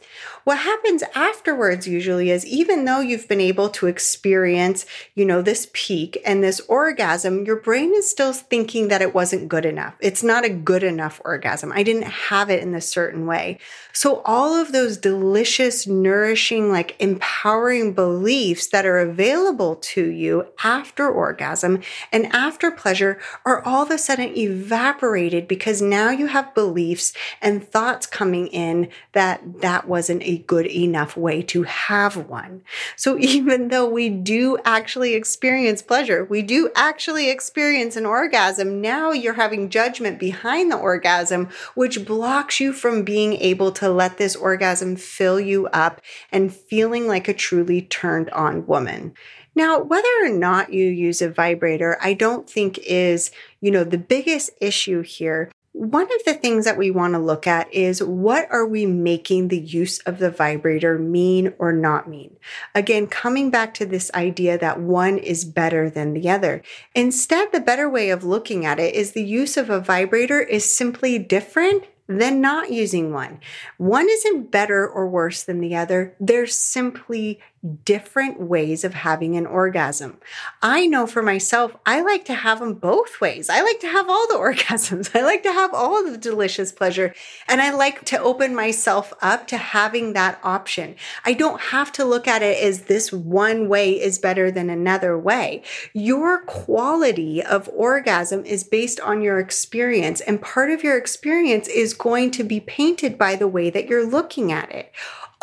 What 0.46 0.60
happens 0.60 1.02
afterwards 1.16 1.88
usually 1.88 2.30
is 2.30 2.46
even 2.46 2.86
though 2.86 3.00
you've 3.00 3.28
been 3.28 3.42
able 3.42 3.68
to 3.70 3.88
experience, 3.88 4.86
you 5.16 5.26
know, 5.26 5.42
this 5.42 5.68
peak 5.74 6.22
and 6.24 6.44
this 6.44 6.60
orgasm, 6.68 7.46
your 7.46 7.56
brain 7.56 7.92
is 7.96 8.08
still 8.08 8.32
thinking 8.32 8.90
that 8.90 9.02
it 9.02 9.16
wasn't 9.16 9.50
good 9.50 9.66
enough. 9.66 9.96
It's 10.00 10.22
not 10.22 10.46
a 10.46 10.50
good 10.50 10.84
enough 10.84 11.20
orgasm. 11.26 11.72
I 11.72 11.82
didn't 11.82 12.04
have 12.04 12.52
it 12.52 12.62
in 12.62 12.74
this 12.74 12.88
certain 12.88 13.26
way. 13.26 13.58
So 13.92 14.22
all 14.24 14.54
of 14.54 14.72
those 14.72 14.98
delicious, 14.98 15.88
nourishing, 15.88 16.72
like 16.72 16.96
empowering 17.00 17.94
beliefs 17.94 18.68
that 18.68 18.86
are 18.86 19.00
available 19.00 19.78
to 19.78 20.06
you 20.06 20.46
after 20.64 21.10
orgasm 21.10 21.82
and 22.12 22.28
after 22.28 22.70
pleasure 22.70 23.18
are 23.48 23.66
all 23.66 23.82
of 23.82 23.90
a 23.90 23.98
sudden 23.98 24.38
evaporated 24.38 25.48
because 25.48 25.82
now 25.82 26.12
you 26.12 26.28
have 26.28 26.54
beliefs 26.54 27.14
and 27.42 27.68
thoughts 27.68 28.06
coming 28.06 28.46
in 28.50 28.90
that 29.14 29.62
that 29.62 29.88
wasn't 29.88 30.22
a 30.22 30.35
good 30.40 30.66
enough 30.66 31.16
way 31.18 31.42
to 31.44 31.64
have 31.64 32.16
one. 32.16 32.64
So 32.96 33.18
even 33.20 33.70
though 33.70 33.88
we 33.88 34.10
do 34.10 34.58
actually 34.66 35.14
experience 35.14 35.82
pleasure, 35.82 36.26
we 36.26 36.42
do 36.42 36.72
actually 36.76 37.30
experience 37.30 37.96
an 37.96 38.06
orgasm, 38.06 38.82
now 38.82 39.12
you're 39.12 39.34
having 39.34 39.70
judgment 39.70 40.20
behind 40.20 40.72
the 40.72 40.78
orgasm, 40.78 41.50
which 41.76 42.06
blocks 42.06 42.60
you 42.60 42.74
from 42.74 43.04
being 43.04 43.34
able 43.34 43.72
to 43.74 43.90
let 43.90 44.18
this 44.18 44.36
orgasm 44.36 44.96
fill 44.96 45.40
you 45.40 45.68
up 45.68 46.02
and 46.32 46.54
feeling 46.54 47.08
like 47.08 47.28
a 47.28 47.34
truly 47.34 47.82
turned 47.82 48.30
on 48.32 48.66
woman. 48.66 49.14
Now, 49.56 49.82
whether 49.82 50.08
or 50.22 50.30
not 50.30 50.74
you 50.74 50.86
use 50.86 51.22
a 51.22 51.30
vibrator, 51.30 51.98
I 52.02 52.14
don't 52.14 52.50
think 52.50 52.78
is, 52.80 53.32
you 53.62 53.72
know, 53.72 53.86
the 53.86 53.98
biggest 53.98 54.50
issue 54.60 55.02
here. 55.02 55.50
One 55.78 56.06
of 56.06 56.24
the 56.26 56.34
things 56.34 56.64
that 56.64 56.78
we 56.78 56.90
want 56.90 57.16
to 57.16 57.20
look 57.20 57.46
at 57.46 57.72
is 57.74 58.02
what 58.02 58.48
are 58.50 58.66
we 58.66 58.86
making 58.86 59.50
the 59.50 59.60
use 59.60 60.00
of 60.00 60.20
the 60.20 60.32
vibrator 60.32 60.98
mean 60.98 61.54
or 61.60 61.74
not 61.74 62.08
mean? 62.08 62.38
Again, 62.74 63.08
coming 63.08 63.52
back 63.52 63.74
to 63.74 63.86
this 63.86 64.10
idea 64.14 64.58
that 64.58 64.80
one 64.80 65.18
is 65.18 65.44
better 65.44 65.90
than 65.90 66.14
the 66.14 66.30
other. 66.30 66.64
Instead, 66.96 67.52
the 67.52 67.60
better 67.60 67.90
way 67.90 68.10
of 68.10 68.24
looking 68.24 68.66
at 68.66 68.80
it 68.80 68.96
is 68.96 69.12
the 69.12 69.26
use 69.26 69.58
of 69.58 69.70
a 69.70 69.82
vibrator 69.82 70.40
is 70.40 70.64
simply 70.64 71.20
different 71.20 71.84
than 72.08 72.40
not 72.40 72.72
using 72.72 73.12
one. 73.12 73.40
One 73.78 74.08
isn't 74.10 74.52
better 74.52 74.88
or 74.88 75.10
worse 75.10 75.44
than 75.44 75.60
the 75.60 75.76
other. 75.76 76.16
They're 76.22 76.48
simply 76.48 77.42
different 77.66 78.40
ways 78.40 78.84
of 78.84 78.94
having 78.94 79.36
an 79.36 79.46
orgasm. 79.46 80.18
I 80.62 80.88
know 80.88 81.08
for 81.08 81.22
myself, 81.22 81.76
I 81.86 82.02
like 82.02 82.26
to 82.26 82.34
have 82.34 82.60
them 82.60 82.76
both 82.76 83.20
ways. 83.20 83.50
I 83.50 83.62
like 83.62 83.80
to 83.82 83.88
have 83.88 84.10
all 84.10 84.28
the 84.28 84.36
orgasms. 84.40 85.16
I 85.16 85.24
like 85.24 85.44
to 85.44 85.52
have 85.52 85.74
all 85.74 86.04
the 86.04 86.18
delicious 86.18 86.72
pleasure. 86.72 87.14
And 87.48 87.62
I 87.62 87.72
like 87.72 88.06
to 88.06 88.20
open 88.20 88.56
myself 88.56 89.14
up 89.22 89.48
to 89.48 89.58
having 89.58 90.14
that 90.14 90.40
option. 90.44 90.96
I 91.26 91.34
don't 91.34 91.60
have 91.60 91.92
to 91.94 92.06
look 92.06 92.28
at 92.28 92.42
it 92.42 92.62
as 92.62 92.84
this 92.84 93.12
one 93.12 93.68
way 93.68 93.92
is 93.92 94.20
better 94.20 94.52
than 94.52 94.70
another 94.70 95.18
way. 95.18 95.64
Your 95.94 96.44
quality 96.46 97.44
of 97.44 97.70
orgasm 97.74 98.46
is 98.46 98.64
based 98.64 99.00
on 99.00 99.22
your 99.22 99.40
experience, 99.40 100.22
and 100.22 100.42
part 100.42 100.72
of 100.72 100.84
your 100.84 100.98
experience 100.98 101.68
is 101.68 101.94
going 101.94 102.32
to 102.32 102.44
be 102.44 102.60
painted 102.60 103.18
by 103.18 103.36
the 103.36 103.48
way 103.48 103.70
that 103.70 103.88
you're 103.88 104.06
looking 104.06 104.52
at 104.52 104.72
it. 104.72 104.92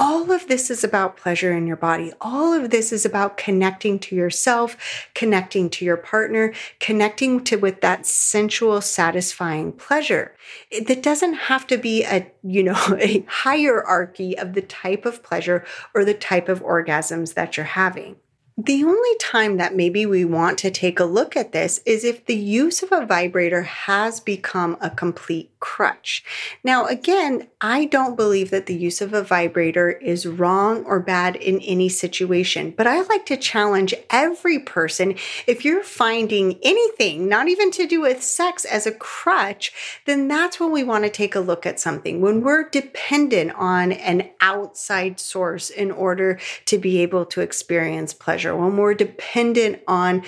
All 0.04 0.32
of 0.32 0.48
this 0.48 0.68
is 0.68 0.82
about 0.82 1.16
pleasure 1.16 1.52
in 1.52 1.68
your 1.68 1.76
body. 1.76 2.12
All 2.20 2.52
of 2.52 2.70
this 2.70 2.90
is 2.90 3.06
about 3.06 3.36
connecting 3.36 4.00
to 4.00 4.16
yourself, 4.16 4.76
connecting 5.14 5.70
to 5.70 5.84
your 5.84 5.96
partner, 5.96 6.52
connecting 6.80 7.44
to 7.44 7.54
with 7.54 7.82
that 7.82 8.04
sensual, 8.04 8.80
satisfying 8.80 9.70
pleasure. 9.70 10.34
It 10.72 11.04
doesn't 11.04 11.34
have 11.34 11.68
to 11.68 11.78
be 11.78 12.02
a, 12.02 12.28
you 12.42 12.64
know, 12.64 12.76
a 13.00 13.24
hierarchy 13.28 14.36
of 14.36 14.54
the 14.54 14.62
type 14.62 15.06
of 15.06 15.22
pleasure 15.22 15.64
or 15.94 16.04
the 16.04 16.14
type 16.14 16.48
of 16.48 16.64
orgasms 16.64 17.34
that 17.34 17.56
you're 17.56 17.64
having. 17.64 18.16
The 18.58 18.82
only 18.82 19.16
time 19.20 19.56
that 19.58 19.76
maybe 19.76 20.04
we 20.04 20.24
want 20.24 20.58
to 20.58 20.72
take 20.72 20.98
a 20.98 21.04
look 21.04 21.36
at 21.36 21.52
this 21.52 21.80
is 21.86 22.04
if 22.04 22.26
the 22.26 22.36
use 22.36 22.82
of 22.82 22.90
a 22.90 23.06
vibrator 23.06 23.62
has 23.62 24.18
become 24.18 24.76
a 24.80 24.90
complete 24.90 25.51
crutch. 25.62 26.24
Now, 26.64 26.86
again, 26.86 27.48
I 27.60 27.86
don't 27.86 28.16
believe 28.16 28.50
that 28.50 28.66
the 28.66 28.74
use 28.74 29.00
of 29.00 29.14
a 29.14 29.22
vibrator 29.22 29.92
is 29.92 30.26
wrong 30.26 30.84
or 30.84 30.98
bad 30.98 31.36
in 31.36 31.60
any 31.60 31.88
situation, 31.88 32.74
but 32.76 32.88
I 32.88 33.00
like 33.02 33.24
to 33.26 33.36
challenge 33.36 33.94
every 34.10 34.58
person. 34.58 35.14
If 35.46 35.64
you're 35.64 35.84
finding 35.84 36.58
anything, 36.64 37.28
not 37.28 37.48
even 37.48 37.70
to 37.70 37.86
do 37.86 38.00
with 38.00 38.22
sex, 38.22 38.64
as 38.64 38.86
a 38.86 38.92
crutch, 38.92 39.72
then 40.04 40.26
that's 40.26 40.58
when 40.58 40.72
we 40.72 40.82
want 40.82 41.04
to 41.04 41.10
take 41.10 41.36
a 41.36 41.40
look 41.40 41.64
at 41.64 41.78
something. 41.78 42.20
When 42.20 42.40
we're 42.40 42.68
dependent 42.68 43.52
on 43.54 43.92
an 43.92 44.30
outside 44.40 45.20
source 45.20 45.70
in 45.70 45.92
order 45.92 46.40
to 46.66 46.76
be 46.76 46.98
able 47.02 47.24
to 47.26 47.40
experience 47.40 48.12
pleasure 48.12 48.56
when 48.56 48.76
we're 48.76 48.94
dependent 48.94 49.80
on 49.86 50.24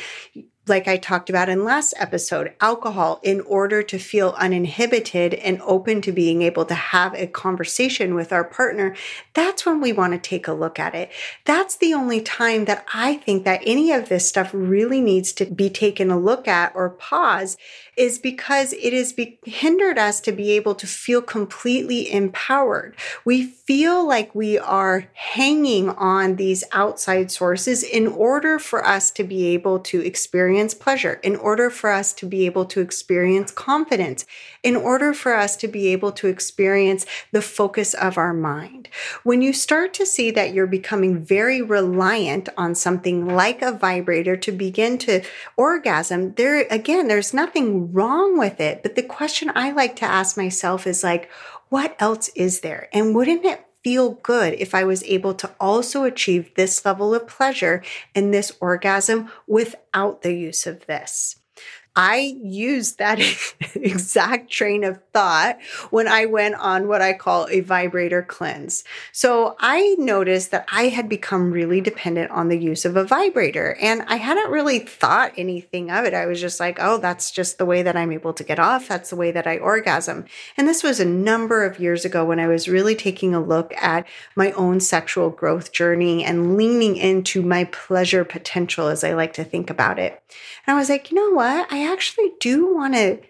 like 0.67 0.89
I 0.89 0.97
talked 0.97 1.29
about 1.29 1.49
in 1.49 1.65
last 1.65 1.93
episode, 1.99 2.55
alcohol 2.61 3.21
in 3.23 3.41
order 3.43 3.83
to 3.83 3.99
feel 3.99 4.35
uninhibited 4.39 5.35
and 5.35 5.61
open 5.63 6.01
to 6.03 6.13
being 6.13 6.43
able 6.43 6.65
to 6.67 6.75
have 6.75 7.15
a 7.15 7.27
conversation 7.27 8.15
with 8.15 8.33
our 8.33 8.45
partner, 8.45 8.97
that's 9.35 9.67
when 9.67 9.81
we 9.81 9.93
want 9.93 10.15
to 10.15 10.19
take 10.19 10.49
a 10.49 10.53
look 10.53 10.79
at 10.79 10.95
it. 10.95 11.11
That's 11.45 11.77
the 11.77 11.93
only 11.93 12.23
time 12.23 12.65
that 12.65 12.87
I 12.95 13.17
think 13.17 13.45
that 13.45 13.61
any 13.65 13.93
of 13.93 14.09
this 14.09 14.27
stuff 14.27 14.51
really 14.55 15.01
needs 15.01 15.33
to 15.35 15.45
be 15.47 15.69
taken 15.69 16.11
a 16.11 16.19
look 16.19 16.49
at 16.49 16.73
or 16.75 16.89
pause 16.91 17.57
is 17.97 18.19
because 18.19 18.73
it 18.75 18.93
has 18.93 19.13
be- 19.13 19.39
hindered 19.45 19.99
us 19.99 20.21
to 20.21 20.33
be 20.33 20.53
able 20.53 20.75
to 20.75 20.87
feel 20.87 21.23
completely 21.23 22.13
empowered. 22.13 22.97
We 23.25 23.45
feel 23.45 24.07
like 24.07 24.35
we 24.35 24.59
are 24.59 25.09
hanging 25.15 25.91
on 25.91 26.37
these 26.37 26.65
outside 26.73 27.31
sources 27.31 27.83
in 27.83 28.07
order 28.07 28.59
for 28.59 28.85
us 28.85 29.11
to 29.13 29.25
be 29.25 29.47
able 29.49 29.79
to 29.81 30.01
experience 30.01 30.75
pleasure, 30.75 31.21
in 31.23 31.37
order 31.37 31.71
for 31.71 31.91
us 31.91 32.13
to 32.15 32.27
be 32.27 32.47
able 32.47 32.65
to 32.67 32.81
experience 32.81 33.51
confidence, 33.51 34.27
in 34.65 34.75
order 34.75 35.13
for 35.13 35.37
us 35.37 35.55
to 35.57 35.69
be 35.69 35.89
able 35.89 36.11
to 36.11 36.27
experience 36.27 37.05
the 37.31 37.43
focus 37.43 37.95
of 37.95 38.19
our 38.19 38.33
mind. 38.33 38.89
When 39.23 39.43
you 39.43 39.53
start 39.53 39.93
to 39.95 40.07
see 40.07 40.31
that 40.33 40.55
you're 40.55 40.67
becoming 40.67 41.23
very 41.23 41.61
reliant 41.61 42.49
on 42.57 42.75
something 42.75 43.27
like 43.27 43.61
a 43.63 43.73
vibrator 43.73 44.37
to 44.39 44.51
begin 44.51 44.97
to 44.99 45.23
orgasm, 45.57 46.33
there 46.35 46.67
again, 46.71 47.07
there's 47.07 47.35
nothing 47.35 47.93
wrong 47.93 48.39
with 48.39 48.59
it. 48.59 48.83
But 48.83 48.97
the 48.97 49.03
question 49.03 49.53
I 49.55 49.71
like 49.71 49.95
to 49.97 50.07
ask 50.07 50.37
myself 50.37 50.87
is 50.87 51.05
like, 51.05 51.31
what 51.69 51.95
else 51.99 52.29
is 52.35 52.61
there? 52.61 52.89
And 52.93 53.15
wouldn't 53.15 53.45
it 53.45 53.67
feel 53.85 54.13
good 54.23 54.55
if 54.55 54.75
I 54.75 54.85
was 54.85 55.03
able 55.05 55.35
to 55.35 55.51
also 55.61 56.05
achieve 56.05 56.55
this 56.55 56.85
level 56.87 57.15
of 57.15 57.27
pleasure 57.27 57.83
and 58.15 58.33
this 58.33 58.51
orgasm 58.61 59.31
without 59.47 60.23
the 60.23 60.33
use 60.33 60.67
of 60.67 60.87
this? 60.87 61.37
I 61.97 62.37
used 62.43 62.99
that 62.99 63.21
exact 63.75 64.51
train 64.51 64.83
of 64.83 65.01
thought 65.13 65.59
when 65.91 66.09
I 66.09 66.27
went 66.27 66.57
on 66.57 66.89
what 66.89 67.03
I 67.03 67.13
call 67.13 67.47
a 67.49 67.61
vibrator 67.61 68.23
cleanse. 68.23 68.83
So 69.13 69.57
I 69.61 69.95
noticed 69.99 70.51
that 70.51 70.67
I 70.73 70.89
had 70.89 71.09
become 71.09 71.53
really 71.53 71.81
dependent 71.81 72.33
on 72.33 72.49
the 72.49 72.59
use 72.59 72.85
of 72.85 72.97
a 72.97 73.05
vibrator 73.05 73.77
and 73.81 74.03
I 74.09 74.17
hadn't 74.17 74.51
really 74.51 74.81
thought 74.81 75.33
anything 75.37 75.91
of 75.91 76.05
it. 76.05 76.15
I 76.15 76.27
was 76.27 76.41
just 76.41 76.59
like, 76.59 76.79
oh, 76.81 76.99
that's 76.99 77.31
just 77.31 77.59
the 77.59 77.67
way 77.67 77.83
that 77.83 77.97
I'm 77.97 78.11
able 78.13 78.33
to 78.35 78.45
get 78.45 78.59
off. 78.59 78.89
That's 78.89 79.11
the 79.11 79.17
way 79.17 79.31
that 79.31 79.47
I 79.47 79.59
orgasm. 79.59 80.25
And 80.57 80.67
this 80.67 80.83
was 80.83 80.99
a 80.99 81.05
number 81.05 81.65
of 81.65 81.79
years 81.79 82.05
ago 82.05 82.25
when 82.25 82.41
I 82.41 82.49
was 82.49 82.69
really 82.69 82.97
taking 82.97 83.35
a 83.35 83.41
look 83.41 83.73
at 83.77 84.07
my 84.35 84.51
own 84.53 84.81
sexual 84.81 85.31
growth 85.31 85.71
journey 85.71 86.25
and 86.25 86.57
leaning 86.57 86.97
into 86.97 87.41
my 87.43 87.65
pleasure 87.65 88.25
potential, 88.25 88.89
as 88.89 89.05
I 89.05 89.15
like 89.15 89.33
to 89.35 89.45
think 89.45 89.71
about 89.71 89.99
it. 89.99 90.21
And 90.67 90.75
I 90.75 90.79
was 90.79 90.89
like, 90.89 91.11
you 91.11 91.17
know 91.17 91.37
what? 91.37 91.73
I 91.73 91.84
actually 91.91 92.33
do 92.41 92.75
want 92.75 92.95
to 92.95 93.21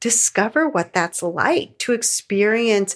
discover 0.00 0.68
what 0.68 0.92
that's 0.92 1.22
like 1.22 1.78
to 1.78 1.92
experience 1.92 2.94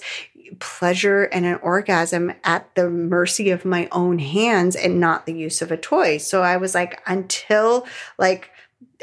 pleasure 0.59 1.23
and 1.23 1.45
an 1.45 1.59
orgasm 1.61 2.33
at 2.43 2.73
the 2.75 2.89
mercy 2.89 3.49
of 3.49 3.65
my 3.65 3.87
own 3.91 4.19
hands 4.19 4.75
and 4.75 4.99
not 4.99 5.25
the 5.25 5.33
use 5.33 5.61
of 5.61 5.71
a 5.71 5.77
toy. 5.77 6.17
So 6.17 6.41
I 6.41 6.57
was 6.57 6.73
like, 6.73 7.01
until 7.05 7.85
like 8.17 8.49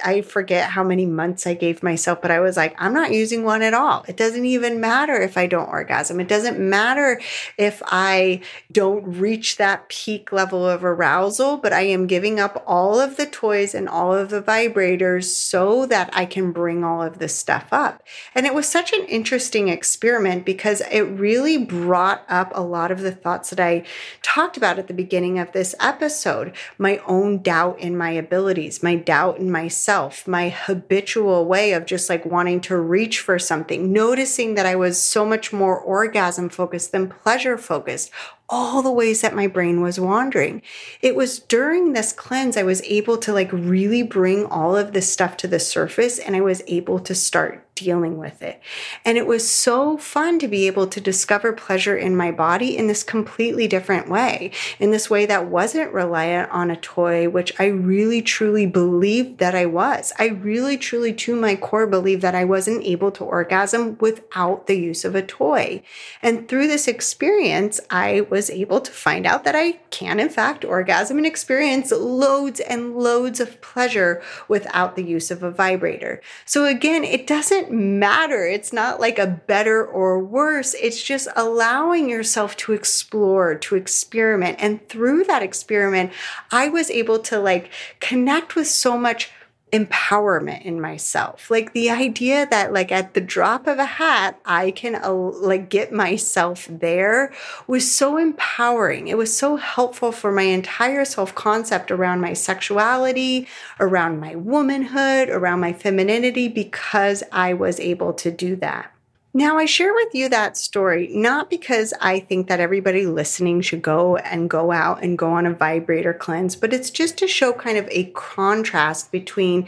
I 0.05 0.21
forget 0.21 0.71
how 0.71 0.85
many 0.85 1.07
months 1.07 1.47
I 1.47 1.55
gave 1.55 1.83
myself, 1.83 2.21
but 2.21 2.31
I 2.31 2.41
was 2.41 2.57
like, 2.57 2.75
I'm 2.79 2.93
not 2.93 3.13
using 3.13 3.45
one 3.45 3.63
at 3.63 3.75
all. 3.75 4.05
It 4.07 4.17
doesn't 4.17 4.45
even 4.45 4.81
matter 4.81 5.15
if 5.15 5.37
I 5.37 5.47
don't 5.47 5.69
orgasm. 5.69 6.21
It 6.21 6.29
doesn't 6.29 6.59
matter 6.59 7.21
if 7.57 7.83
I 7.87 8.41
don't 8.71 9.05
reach 9.05 9.57
that 9.57 9.89
peak 9.89 10.33
level 10.33 10.69
of 10.69 10.85
arousal, 10.85 11.57
but 11.57 11.73
I 11.73 11.83
am 11.83 12.07
giving 12.07 12.39
up 12.39 12.63
all 12.67 13.01
of 13.01 13.17
the 13.17 13.27
toys 13.27 13.75
and 13.75 13.89
all 13.89 14.15
of 14.15 14.31
the 14.31 14.43
vibrators 14.43 15.25
so 15.25 15.87
that 15.87 16.11
I 16.13 16.27
can 16.27 16.53
bring 16.53 16.85
all 16.85 17.03
of 17.03 17.19
this 17.19 17.35
stuff 17.35 17.69
up. 17.73 18.03
And 18.35 18.45
it 18.45 18.55
was 18.55 18.69
such 18.69 18.93
an 18.93 19.07
interesting 19.07 19.69
experiment 19.69 20.45
because 20.45 20.83
it 20.91 21.03
really 21.03 21.59
brought 21.59 22.25
up 22.29 22.53
a 22.55 22.63
lot 22.63 22.91
of 22.91 23.01
the 23.01 23.13
thoughts 23.13 23.51
that 23.51 23.61
I 23.61 23.85
talked 24.23 24.57
about 24.57 24.79
at 24.79 24.89
the 24.89 24.95
beginning 24.95 25.39
of 25.39 25.53
this 25.53 25.75
episode 25.81 26.55
my 26.79 26.99
own 27.07 27.43
doubt 27.43 27.79
in 27.81 27.97
my 27.97 28.11
abilities, 28.11 28.83
my 28.83 28.95
doubt 28.95 29.39
in 29.39 29.51
my 29.51 29.69
myself, 29.87 30.27
my 30.27 30.49
habitual 30.49 31.47
way 31.47 31.73
of 31.73 31.87
just 31.87 32.11
like 32.11 32.27
wanting 32.27 32.61
to 32.61 32.77
reach 32.77 33.21
for 33.21 33.39
something, 33.39 33.93
noticing 33.93 34.57
that 34.57 34.67
I 34.67 34.75
was 34.75 35.01
so 35.01 35.25
much 35.25 35.53
more 35.53 35.79
orgasm 35.79 36.49
focused 36.49 36.91
than 36.91 37.09
pleasure 37.09 37.57
focused, 37.57 38.11
all 38.49 38.83
the 38.83 38.93
ways 38.93 39.23
that 39.23 39.35
my 39.35 39.47
brain 39.47 39.81
was 39.81 39.99
wandering. 39.99 40.63
It 41.03 41.17
was 41.17 41.41
during 41.41 41.93
this 41.93 42.13
cleanse 42.13 42.57
I 42.57 42.63
was 42.63 42.83
able 42.83 43.19
to 43.19 43.33
like 43.33 43.53
really 43.53 44.03
bring 44.03 44.47
all 44.47 44.77
of 44.77 44.93
this 44.93 45.13
stuff 45.13 45.37
to 45.39 45.49
the 45.49 45.59
surface 45.59 46.19
and 46.19 46.37
I 46.37 46.41
was 46.41 46.63
able 46.67 47.01
to 47.01 47.15
start 47.15 47.67
dealing 47.77 48.17
with 48.17 48.43
it. 48.43 48.61
And 49.05 49.19
it 49.19 49.27
was 49.27 49.49
so 49.49 49.99
fun 49.99 50.39
to 50.41 50.49
be 50.49 50.67
able 50.67 50.87
to 50.89 51.01
discover 51.01 51.53
pleasure 51.53 51.97
in 51.97 52.17
my 52.17 52.33
body 52.33 52.77
in 52.77 52.87
this 52.87 53.05
completely 53.05 53.69
different 53.69 54.09
way, 54.09 54.51
in 54.81 54.91
this 54.91 55.11
way 55.11 55.27
that 55.27 55.47
wasn't 55.47 55.93
reliant 55.93 56.51
on 56.51 56.71
a 56.71 56.77
toy, 56.77 57.29
which 57.29 57.53
I 57.61 57.67
really 57.67 58.23
truly 58.23 58.67
believed 58.67 59.39
that 59.39 59.55
I 59.55 59.67
was. 59.67 60.13
I 60.19 60.29
really 60.29 60.79
truly 60.79 61.13
to 61.13 61.37
my 61.37 61.55
core 61.55 61.87
believe 61.87 62.23
that 62.23 62.35
I 62.35 62.45
wasn't 62.45 62.85
able 62.85 63.13
to 63.13 63.25
orgasm 63.25 63.99
without 64.01 64.67
the 64.67 64.79
use 64.79 65.05
of 65.05 65.15
a 65.15 65.23
toy. 65.23 65.83
And 66.23 66.49
through 66.49 66.69
this 66.69 66.89
experience, 66.89 67.79
I 67.91 68.23
was 68.23 68.36
able 68.51 68.81
to 68.81 68.93
find 68.93 69.27
out 69.27 69.45
that 69.45 69.57
I 69.57 69.73
can 69.91 70.21
in 70.21 70.29
fact 70.29 70.65
orgasm 70.65 71.17
and 71.17 71.27
experience 71.27 71.91
loads 71.91 72.61
and 72.61 72.97
loads 72.97 73.41
of 73.41 73.61
pleasure 73.61 74.23
without 74.49 74.97
the 74.97 75.03
use 75.03 75.31
of 75.31 75.43
a 75.43 75.51
vibrator. 75.51 76.21
So 76.45 76.65
again, 76.65 77.05
it 77.05 77.27
doesn't 77.27 77.71
matter. 77.73 78.47
It's 78.47 78.73
not 78.73 79.01
like 79.01 79.19
a 79.19 79.27
better 79.27 79.85
or 79.85 80.19
worse. 80.19 80.75
It's 80.75 81.03
just 81.03 81.29
allowing 81.35 82.09
yourself 82.09 82.57
to 82.59 82.73
explore, 82.73 83.55
to 83.55 83.77
experiment. 83.77 84.59
And 84.61 84.87
through 84.89 85.25
that 85.25 85.43
experiment, 85.43 86.13
I 86.51 86.69
was 86.69 86.91
able 86.91 87.19
to 87.21 87.39
like 87.39 87.71
connect 88.01 88.55
with 88.55 88.67
so 88.67 88.99
much 88.99 89.31
empowerment 89.73 90.63
in 90.63 90.81
myself. 90.81 91.51
Like 91.51 91.73
the 91.73 91.91
idea 91.91 92.47
that 92.51 92.73
like 92.73 92.93
at 92.93 93.15
the 93.15 93.21
drop 93.21 93.67
of 93.67 93.79
a 93.79 93.85
hat 93.85 94.39
i 94.45 94.71
can 94.71 94.95
uh, 94.95 95.11
like 95.11 95.69
get 95.69 95.93
myself 95.93 96.69
there 96.71 97.33
was 97.67 97.91
so 97.91 98.17
empowering. 98.17 99.09
It 99.09 99.19
was 99.19 99.37
so 99.37 99.57
helpful 99.57 100.13
for 100.13 100.31
my 100.31 100.43
entire 100.43 101.05
self 101.05 101.35
concept 101.35 101.91
around 101.91 102.21
my 102.21 102.33
sexuality 102.33 103.49
around 103.81 104.21
my 104.21 104.35
womanhood 104.35 105.29
around 105.29 105.61
my 105.61 105.73
femininity 105.73 106.49
because 106.49 107.23
i 107.33 107.53
was 107.53 107.81
able 107.81 108.13
to 108.13 108.31
do 108.31 108.57
that 108.57 108.93
now, 109.37 109.59
I 109.59 109.67
share 109.67 109.93
with 109.93 110.15
you 110.15 110.31
that 110.31 110.57
story 110.57 111.11
not 111.13 111.51
because 111.51 111.93
I 112.01 112.21
think 112.21 112.49
that 112.49 112.59
everybody 112.59 113.05
listening 113.05 113.61
should 113.61 113.83
go 113.83 114.17
and 114.17 114.49
go 114.49 114.73
out 114.73 115.03
and 115.03 115.19
go 115.19 115.31
on 115.31 115.45
a 115.45 115.53
vibrator 115.53 116.15
cleanse, 116.15 116.57
but 116.57 116.73
it's 116.73 116.89
just 116.89 117.19
to 117.19 117.29
show 117.29 117.53
kind 117.53 117.77
of 117.77 117.87
a 117.91 118.05
contrast 118.15 119.13
between 119.13 119.67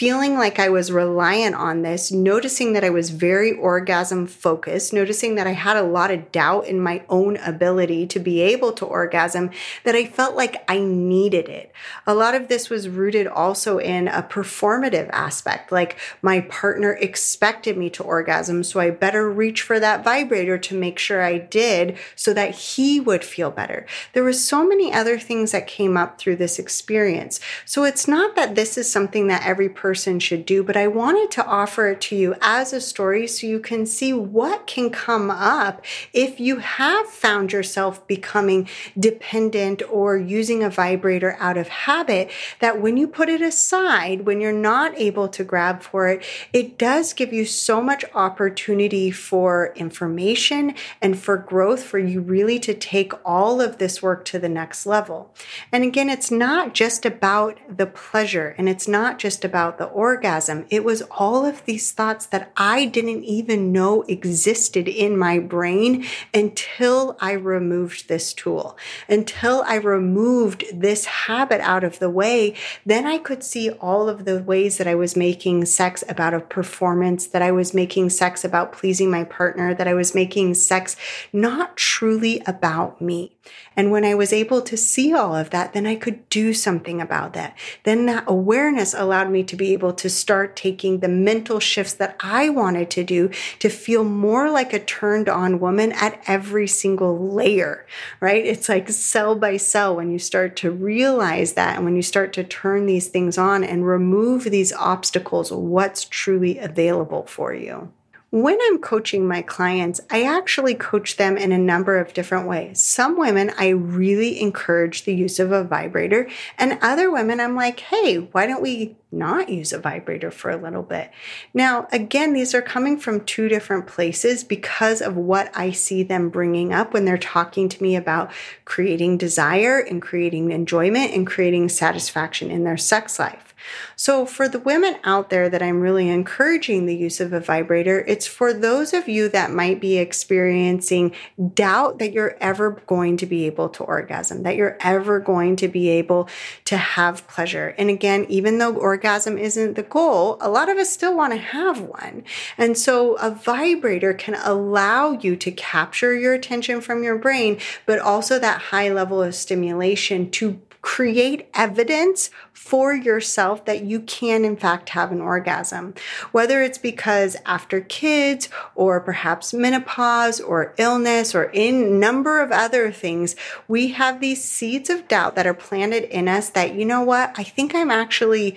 feeling 0.00 0.38
like 0.38 0.58
I 0.58 0.70
was 0.70 0.90
reliant 0.90 1.54
on 1.54 1.82
this, 1.82 2.10
noticing 2.10 2.72
that 2.72 2.82
I 2.82 2.88
was 2.88 3.10
very 3.10 3.52
orgasm 3.52 4.26
focused, 4.26 4.94
noticing 4.94 5.34
that 5.34 5.46
I 5.46 5.52
had 5.52 5.76
a 5.76 5.82
lot 5.82 6.10
of 6.10 6.32
doubt 6.32 6.66
in 6.66 6.80
my 6.80 7.02
own 7.10 7.36
ability 7.36 8.06
to 8.06 8.18
be 8.18 8.40
able 8.40 8.72
to 8.72 8.86
orgasm, 8.86 9.50
that 9.84 9.94
I 9.94 10.06
felt 10.06 10.36
like 10.36 10.64
I 10.66 10.78
needed 10.78 11.50
it. 11.50 11.70
A 12.06 12.14
lot 12.14 12.34
of 12.34 12.48
this 12.48 12.70
was 12.70 12.88
rooted 12.88 13.26
also 13.26 13.76
in 13.76 14.08
a 14.08 14.22
performative 14.22 15.10
aspect, 15.10 15.70
like 15.70 15.98
my 16.22 16.40
partner 16.40 16.94
expected 16.94 17.76
me 17.76 17.90
to 17.90 18.02
orgasm, 18.02 18.64
so 18.64 18.80
I 18.80 18.88
better 18.88 19.30
reach 19.30 19.60
for 19.60 19.78
that 19.80 20.02
vibrator 20.02 20.56
to 20.56 20.74
make 20.74 20.98
sure 20.98 21.20
I 21.20 21.36
did 21.36 21.98
so 22.16 22.32
that 22.32 22.54
he 22.54 23.00
would 23.00 23.22
feel 23.22 23.50
better. 23.50 23.84
There 24.14 24.24
were 24.24 24.32
so 24.32 24.66
many 24.66 24.94
other 24.94 25.18
things 25.18 25.52
that 25.52 25.66
came 25.66 25.98
up 25.98 26.18
through 26.18 26.36
this 26.36 26.58
experience. 26.58 27.38
So 27.66 27.84
it's 27.84 28.08
not 28.08 28.34
that 28.36 28.54
this 28.54 28.78
is 28.78 28.90
something 28.90 29.26
that 29.26 29.44
every 29.44 29.68
person 29.68 29.89
person 29.90 30.20
should 30.20 30.46
do, 30.46 30.62
but 30.62 30.76
I 30.76 30.86
wanted 30.86 31.32
to 31.32 31.44
offer 31.44 31.88
it 31.88 32.00
to 32.02 32.14
you 32.14 32.36
as 32.40 32.72
a 32.72 32.80
story 32.80 33.26
so 33.26 33.44
you 33.44 33.58
can 33.58 33.84
see 33.86 34.12
what 34.12 34.68
can 34.68 34.88
come 34.88 35.32
up 35.32 35.84
if 36.12 36.38
you 36.38 36.58
have 36.58 37.06
found 37.06 37.52
yourself 37.52 38.06
becoming 38.06 38.68
dependent 38.96 39.82
or 39.90 40.16
using 40.16 40.62
a 40.62 40.70
vibrator 40.70 41.36
out 41.40 41.56
of 41.56 41.66
habit. 41.66 42.30
That 42.60 42.80
when 42.80 42.96
you 42.96 43.08
put 43.08 43.28
it 43.28 43.42
aside, 43.42 44.26
when 44.26 44.40
you're 44.40 44.52
not 44.52 44.96
able 44.96 45.26
to 45.26 45.42
grab 45.42 45.82
for 45.82 46.06
it, 46.06 46.24
it 46.52 46.78
does 46.78 47.12
give 47.12 47.32
you 47.32 47.44
so 47.44 47.82
much 47.82 48.04
opportunity 48.14 49.10
for 49.10 49.72
information 49.74 50.76
and 51.02 51.18
for 51.18 51.36
growth 51.36 51.82
for 51.82 51.98
you 51.98 52.20
really 52.20 52.60
to 52.60 52.74
take 52.74 53.12
all 53.24 53.60
of 53.60 53.78
this 53.78 54.00
work 54.00 54.24
to 54.26 54.38
the 54.38 54.48
next 54.48 54.86
level. 54.86 55.34
And 55.72 55.82
again, 55.82 56.08
it's 56.08 56.30
not 56.30 56.74
just 56.74 57.04
about 57.04 57.58
the 57.76 57.86
pleasure 57.86 58.54
and 58.56 58.68
it's 58.68 58.86
not 58.86 59.18
just 59.18 59.44
about 59.44 59.69
the 59.78 59.86
orgasm. 59.86 60.66
It 60.70 60.84
was 60.84 61.02
all 61.10 61.44
of 61.44 61.64
these 61.64 61.92
thoughts 61.92 62.26
that 62.26 62.52
I 62.56 62.86
didn't 62.86 63.24
even 63.24 63.72
know 63.72 64.02
existed 64.02 64.88
in 64.88 65.16
my 65.16 65.38
brain 65.38 66.06
until 66.34 67.16
I 67.20 67.32
removed 67.32 68.08
this 68.08 68.32
tool, 68.32 68.76
until 69.08 69.62
I 69.66 69.76
removed 69.76 70.64
this 70.72 71.04
habit 71.04 71.60
out 71.60 71.84
of 71.84 71.98
the 71.98 72.10
way. 72.10 72.54
Then 72.84 73.06
I 73.06 73.18
could 73.18 73.42
see 73.42 73.70
all 73.70 74.08
of 74.08 74.24
the 74.24 74.42
ways 74.42 74.78
that 74.78 74.86
I 74.86 74.94
was 74.94 75.16
making 75.16 75.64
sex 75.66 76.02
about 76.08 76.34
a 76.34 76.40
performance, 76.40 77.26
that 77.28 77.42
I 77.42 77.52
was 77.52 77.74
making 77.74 78.10
sex 78.10 78.44
about 78.44 78.72
pleasing 78.72 79.10
my 79.10 79.24
partner, 79.24 79.74
that 79.74 79.88
I 79.88 79.94
was 79.94 80.14
making 80.14 80.54
sex 80.54 80.96
not 81.32 81.76
truly 81.76 82.42
about 82.46 83.00
me. 83.00 83.36
And 83.76 83.90
when 83.90 84.04
I 84.04 84.14
was 84.14 84.32
able 84.32 84.62
to 84.62 84.76
see 84.76 85.12
all 85.12 85.34
of 85.34 85.50
that, 85.50 85.72
then 85.72 85.86
I 85.86 85.94
could 85.94 86.28
do 86.28 86.52
something 86.52 87.00
about 87.00 87.32
that. 87.34 87.56
Then 87.84 88.06
that 88.06 88.24
awareness 88.26 88.94
allowed 88.94 89.30
me 89.30 89.42
to 89.44 89.56
be 89.56 89.72
able 89.72 89.92
to 89.94 90.10
start 90.10 90.56
taking 90.56 90.98
the 90.98 91.08
mental 91.08 91.60
shifts 91.60 91.94
that 91.94 92.16
I 92.20 92.48
wanted 92.48 92.90
to 92.90 93.04
do 93.04 93.30
to 93.60 93.68
feel 93.68 94.04
more 94.04 94.50
like 94.50 94.72
a 94.72 94.78
turned 94.78 95.28
on 95.28 95.60
woman 95.60 95.92
at 95.92 96.22
every 96.26 96.66
single 96.66 97.32
layer, 97.32 97.86
right? 98.20 98.44
It's 98.44 98.68
like 98.68 98.88
cell 98.90 99.34
by 99.36 99.56
cell 99.56 99.96
when 99.96 100.10
you 100.10 100.18
start 100.18 100.56
to 100.56 100.70
realize 100.70 101.54
that 101.54 101.76
and 101.76 101.84
when 101.84 101.96
you 101.96 102.02
start 102.02 102.32
to 102.34 102.44
turn 102.44 102.86
these 102.86 103.08
things 103.08 103.38
on 103.38 103.64
and 103.64 103.86
remove 103.86 104.44
these 104.44 104.72
obstacles, 104.72 105.52
what's 105.52 106.04
truly 106.04 106.58
available 106.58 107.24
for 107.26 107.54
you. 107.54 107.92
When 108.32 108.58
I'm 108.62 108.78
coaching 108.78 109.26
my 109.26 109.42
clients, 109.42 110.00
I 110.08 110.22
actually 110.22 110.76
coach 110.76 111.16
them 111.16 111.36
in 111.36 111.50
a 111.50 111.58
number 111.58 111.98
of 111.98 112.12
different 112.12 112.46
ways. 112.46 112.80
Some 112.80 113.18
women, 113.18 113.50
I 113.58 113.70
really 113.70 114.40
encourage 114.40 115.02
the 115.02 115.12
use 115.12 115.40
of 115.40 115.50
a 115.50 115.64
vibrator, 115.64 116.30
and 116.56 116.78
other 116.80 117.10
women, 117.10 117.40
I'm 117.40 117.56
like, 117.56 117.80
hey, 117.80 118.18
why 118.18 118.46
don't 118.46 118.62
we 118.62 118.94
not 119.10 119.48
use 119.48 119.72
a 119.72 119.80
vibrator 119.80 120.30
for 120.30 120.48
a 120.48 120.56
little 120.56 120.84
bit? 120.84 121.10
Now, 121.52 121.88
again, 121.90 122.32
these 122.32 122.54
are 122.54 122.62
coming 122.62 123.00
from 123.00 123.24
two 123.24 123.48
different 123.48 123.88
places 123.88 124.44
because 124.44 125.02
of 125.02 125.16
what 125.16 125.50
I 125.52 125.72
see 125.72 126.04
them 126.04 126.30
bringing 126.30 126.72
up 126.72 126.94
when 126.94 127.06
they're 127.06 127.18
talking 127.18 127.68
to 127.68 127.82
me 127.82 127.96
about 127.96 128.30
creating 128.64 129.18
desire 129.18 129.80
and 129.80 130.00
creating 130.00 130.52
enjoyment 130.52 131.12
and 131.12 131.26
creating 131.26 131.68
satisfaction 131.68 132.52
in 132.52 132.62
their 132.62 132.76
sex 132.76 133.18
life. 133.18 133.49
So, 133.96 134.26
for 134.26 134.48
the 134.48 134.58
women 134.58 134.96
out 135.04 135.30
there 135.30 135.48
that 135.48 135.62
I'm 135.62 135.80
really 135.80 136.08
encouraging 136.08 136.86
the 136.86 136.96
use 136.96 137.20
of 137.20 137.32
a 137.32 137.40
vibrator, 137.40 138.04
it's 138.06 138.26
for 138.26 138.52
those 138.52 138.92
of 138.92 139.08
you 139.08 139.28
that 139.28 139.50
might 139.50 139.80
be 139.80 139.98
experiencing 139.98 141.14
doubt 141.54 141.98
that 141.98 142.12
you're 142.12 142.36
ever 142.40 142.82
going 142.86 143.16
to 143.18 143.26
be 143.26 143.46
able 143.46 143.68
to 143.70 143.84
orgasm, 143.84 144.42
that 144.42 144.56
you're 144.56 144.78
ever 144.80 145.20
going 145.20 145.56
to 145.56 145.68
be 145.68 145.88
able 145.88 146.28
to 146.64 146.76
have 146.76 147.26
pleasure. 147.28 147.74
And 147.78 147.90
again, 147.90 148.26
even 148.28 148.58
though 148.58 148.74
orgasm 148.74 149.36
isn't 149.38 149.74
the 149.74 149.82
goal, 149.82 150.38
a 150.40 150.48
lot 150.48 150.68
of 150.68 150.78
us 150.78 150.90
still 150.90 151.16
want 151.16 151.32
to 151.32 151.38
have 151.38 151.80
one. 151.80 152.24
And 152.56 152.76
so, 152.76 153.14
a 153.16 153.30
vibrator 153.30 154.14
can 154.14 154.34
allow 154.34 155.12
you 155.12 155.36
to 155.36 155.50
capture 155.50 156.16
your 156.16 156.32
attention 156.32 156.80
from 156.80 157.02
your 157.02 157.18
brain, 157.18 157.58
but 157.86 157.98
also 157.98 158.38
that 158.38 158.60
high 158.62 158.88
level 158.90 159.22
of 159.22 159.34
stimulation 159.34 160.30
to 160.32 160.60
create 160.90 161.48
evidence 161.54 162.30
for 162.52 162.92
yourself 162.92 163.64
that 163.64 163.84
you 163.84 164.00
can, 164.00 164.44
in 164.44 164.56
fact, 164.56 164.88
have 164.88 165.12
an 165.12 165.20
orgasm. 165.20 165.94
Whether 166.32 166.62
it's 166.62 166.78
because 166.78 167.36
after 167.46 167.80
kids 167.80 168.48
or 168.74 168.98
perhaps 168.98 169.54
menopause 169.54 170.40
or 170.40 170.74
illness 170.78 171.32
or 171.32 171.44
in 171.44 172.00
number 172.00 172.42
of 172.42 172.50
other 172.50 172.90
things, 172.90 173.36
we 173.68 173.92
have 173.92 174.20
these 174.20 174.42
seeds 174.42 174.90
of 174.90 175.06
doubt 175.06 175.36
that 175.36 175.46
are 175.46 175.54
planted 175.54 176.02
in 176.12 176.26
us 176.26 176.50
that, 176.50 176.74
you 176.74 176.84
know 176.84 177.02
what, 177.02 177.38
I 177.38 177.44
think 177.44 177.72
I'm 177.72 177.92
actually 177.92 178.56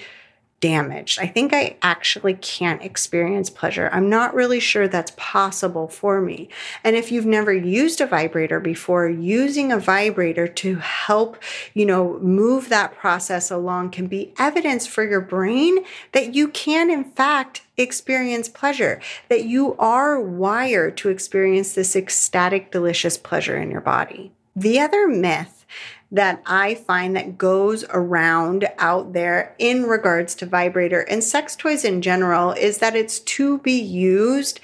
damaged. 0.64 1.20
I 1.20 1.28
think 1.28 1.54
I 1.54 1.76
actually 1.82 2.36
can't 2.36 2.82
experience 2.82 3.50
pleasure. 3.50 3.90
I'm 3.92 4.10
not 4.10 4.34
really 4.34 4.62
sure 4.62 4.88
that's 4.88 5.12
possible 5.18 5.90
for 5.90 6.22
me. 6.22 6.48
And 6.86 6.96
if 6.96 7.12
you've 7.12 7.26
never 7.26 7.52
used 7.52 8.00
a 8.00 8.06
vibrator 8.06 8.62
before, 8.62 9.10
using 9.10 9.74
a 9.74 9.78
vibrator 9.78 10.48
to 10.48 10.76
help, 10.76 11.36
you 11.74 11.86
know, 11.86 12.18
move 12.20 12.70
that 12.70 12.96
process 12.96 13.52
along 13.52 13.92
can 13.92 14.08
be 14.08 14.34
evidence 14.40 14.88
for 14.88 15.04
your 15.04 15.20
brain 15.20 15.80
that 16.14 16.34
you 16.34 16.48
can, 16.48 16.90
in 16.90 17.04
fact, 17.04 17.64
experience 17.76 18.48
pleasure, 18.48 19.02
that 19.28 19.44
you 19.44 19.76
are 19.80 20.18
wired 20.18 20.96
to 20.96 21.10
experience 21.10 21.74
this 21.74 21.94
ecstatic, 21.94 22.72
delicious 22.72 23.18
pleasure 23.18 23.58
in 23.58 23.70
your 23.70 23.82
body. 23.82 24.32
The 24.56 24.80
other 24.80 25.10
myth 25.10 25.53
that 26.14 26.42
I 26.46 26.76
find 26.76 27.16
that 27.16 27.40
goes 27.40 27.84
around 27.90 28.70
out 28.78 29.14
there 29.14 29.56
in 29.58 29.84
regards 29.84 30.36
to 30.36 30.46
vibrator 30.46 31.02
and 31.02 31.24
sex 31.24 31.56
toys 31.56 31.84
in 31.84 32.04
general 32.04 32.52
is 32.52 32.78
that 32.78 32.96
it's 32.96 33.20
to 33.20 33.58
be 33.58 33.82
used 33.82 34.60